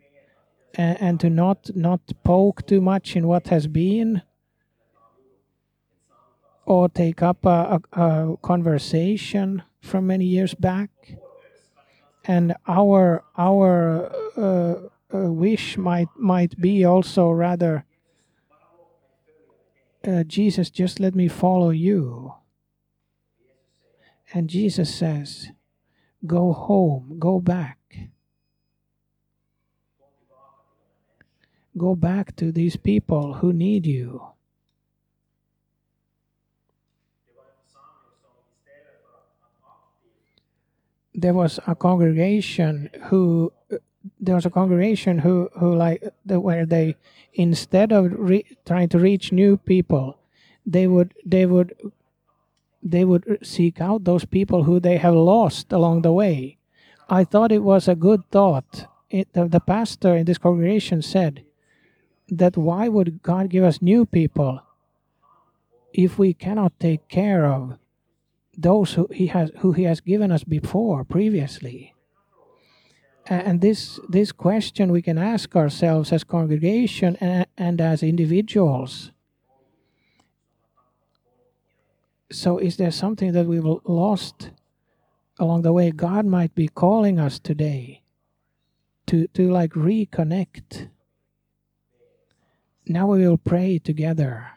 and, 0.74 1.00
and 1.00 1.20
to 1.20 1.28
not, 1.28 1.70
not 1.74 2.00
poke 2.22 2.66
too 2.66 2.80
much 2.80 3.16
in 3.16 3.26
what 3.26 3.48
has 3.48 3.66
been, 3.66 4.22
or 6.64 6.88
take 6.88 7.22
up 7.22 7.44
a, 7.44 7.80
a, 7.92 8.00
a 8.00 8.36
conversation 8.38 9.62
from 9.80 10.06
many 10.06 10.24
years 10.24 10.54
back. 10.54 10.90
And 12.24 12.54
our, 12.68 13.24
our 13.36 14.12
uh, 14.36 14.88
wish 15.18 15.76
might 15.76 16.08
might 16.16 16.58
be 16.60 16.84
also 16.84 17.30
rather 17.30 17.84
uh, 20.06 20.24
Jesus 20.24 20.70
just 20.70 20.98
let 20.98 21.14
me 21.14 21.28
follow 21.28 21.70
you. 21.70 22.34
And 24.32 24.48
Jesus 24.48 24.94
says 24.94 25.50
go 26.26 26.52
home 26.52 27.16
go 27.18 27.40
back. 27.40 27.78
Go 31.76 31.94
back 31.94 32.36
to 32.36 32.52
these 32.52 32.76
people 32.76 33.34
who 33.34 33.52
need 33.52 33.86
you. 33.86 34.26
There 41.14 41.34
was 41.34 41.60
a 41.66 41.74
congregation 41.74 42.90
who 43.04 43.52
there 44.20 44.34
was 44.34 44.46
a 44.46 44.50
congregation 44.50 45.18
who 45.18 45.48
who 45.58 45.74
like 45.74 46.02
where 46.26 46.66
they 46.66 46.96
instead 47.34 47.92
of 47.92 48.12
re, 48.12 48.44
trying 48.64 48.88
to 48.88 48.98
reach 48.98 49.32
new 49.32 49.56
people 49.56 50.18
they 50.66 50.86
would 50.86 51.14
they 51.24 51.46
would 51.46 51.74
they 52.82 53.04
would 53.04 53.38
seek 53.42 53.80
out 53.80 54.04
those 54.04 54.24
people 54.24 54.64
who 54.64 54.80
they 54.80 54.96
have 54.96 55.14
lost 55.14 55.72
along 55.72 56.02
the 56.02 56.12
way. 56.12 56.58
I 57.08 57.24
thought 57.24 57.52
it 57.52 57.62
was 57.62 57.86
a 57.86 57.94
good 57.94 58.28
thought. 58.30 58.86
It, 59.08 59.32
the, 59.34 59.46
the 59.46 59.60
pastor 59.60 60.16
in 60.16 60.24
this 60.24 60.38
congregation 60.38 61.02
said 61.02 61.44
that 62.28 62.56
why 62.56 62.88
would 62.88 63.22
god 63.22 63.50
give 63.50 63.62
us 63.62 63.82
new 63.82 64.06
people 64.06 64.62
if 65.92 66.18
we 66.18 66.32
cannot 66.32 66.72
take 66.80 67.08
care 67.08 67.44
of 67.44 67.76
those 68.56 68.94
who 68.94 69.06
he 69.12 69.26
has 69.26 69.50
who 69.58 69.72
he 69.72 69.82
has 69.82 70.00
given 70.00 70.32
us 70.32 70.44
before 70.44 71.04
previously 71.04 71.92
and 73.26 73.60
this 73.60 74.00
this 74.08 74.32
question 74.32 74.90
we 74.90 75.02
can 75.02 75.18
ask 75.18 75.54
ourselves 75.54 76.12
as 76.12 76.24
congregation 76.24 77.16
and, 77.20 77.46
and 77.56 77.80
as 77.80 78.02
individuals. 78.02 79.12
So 82.30 82.58
is 82.58 82.76
there 82.76 82.90
something 82.90 83.32
that 83.32 83.46
we've 83.46 83.64
lost 83.84 84.50
along 85.38 85.62
the 85.62 85.72
way 85.72 85.90
god 85.90 86.24
might 86.24 86.54
be 86.54 86.68
calling 86.68 87.18
us 87.20 87.38
today 87.38 88.02
to 89.06 89.26
to 89.28 89.50
like 89.50 89.72
reconnect? 89.72 90.88
Now 92.86 93.06
we 93.06 93.26
will 93.26 93.38
pray 93.38 93.78
together 93.78 94.52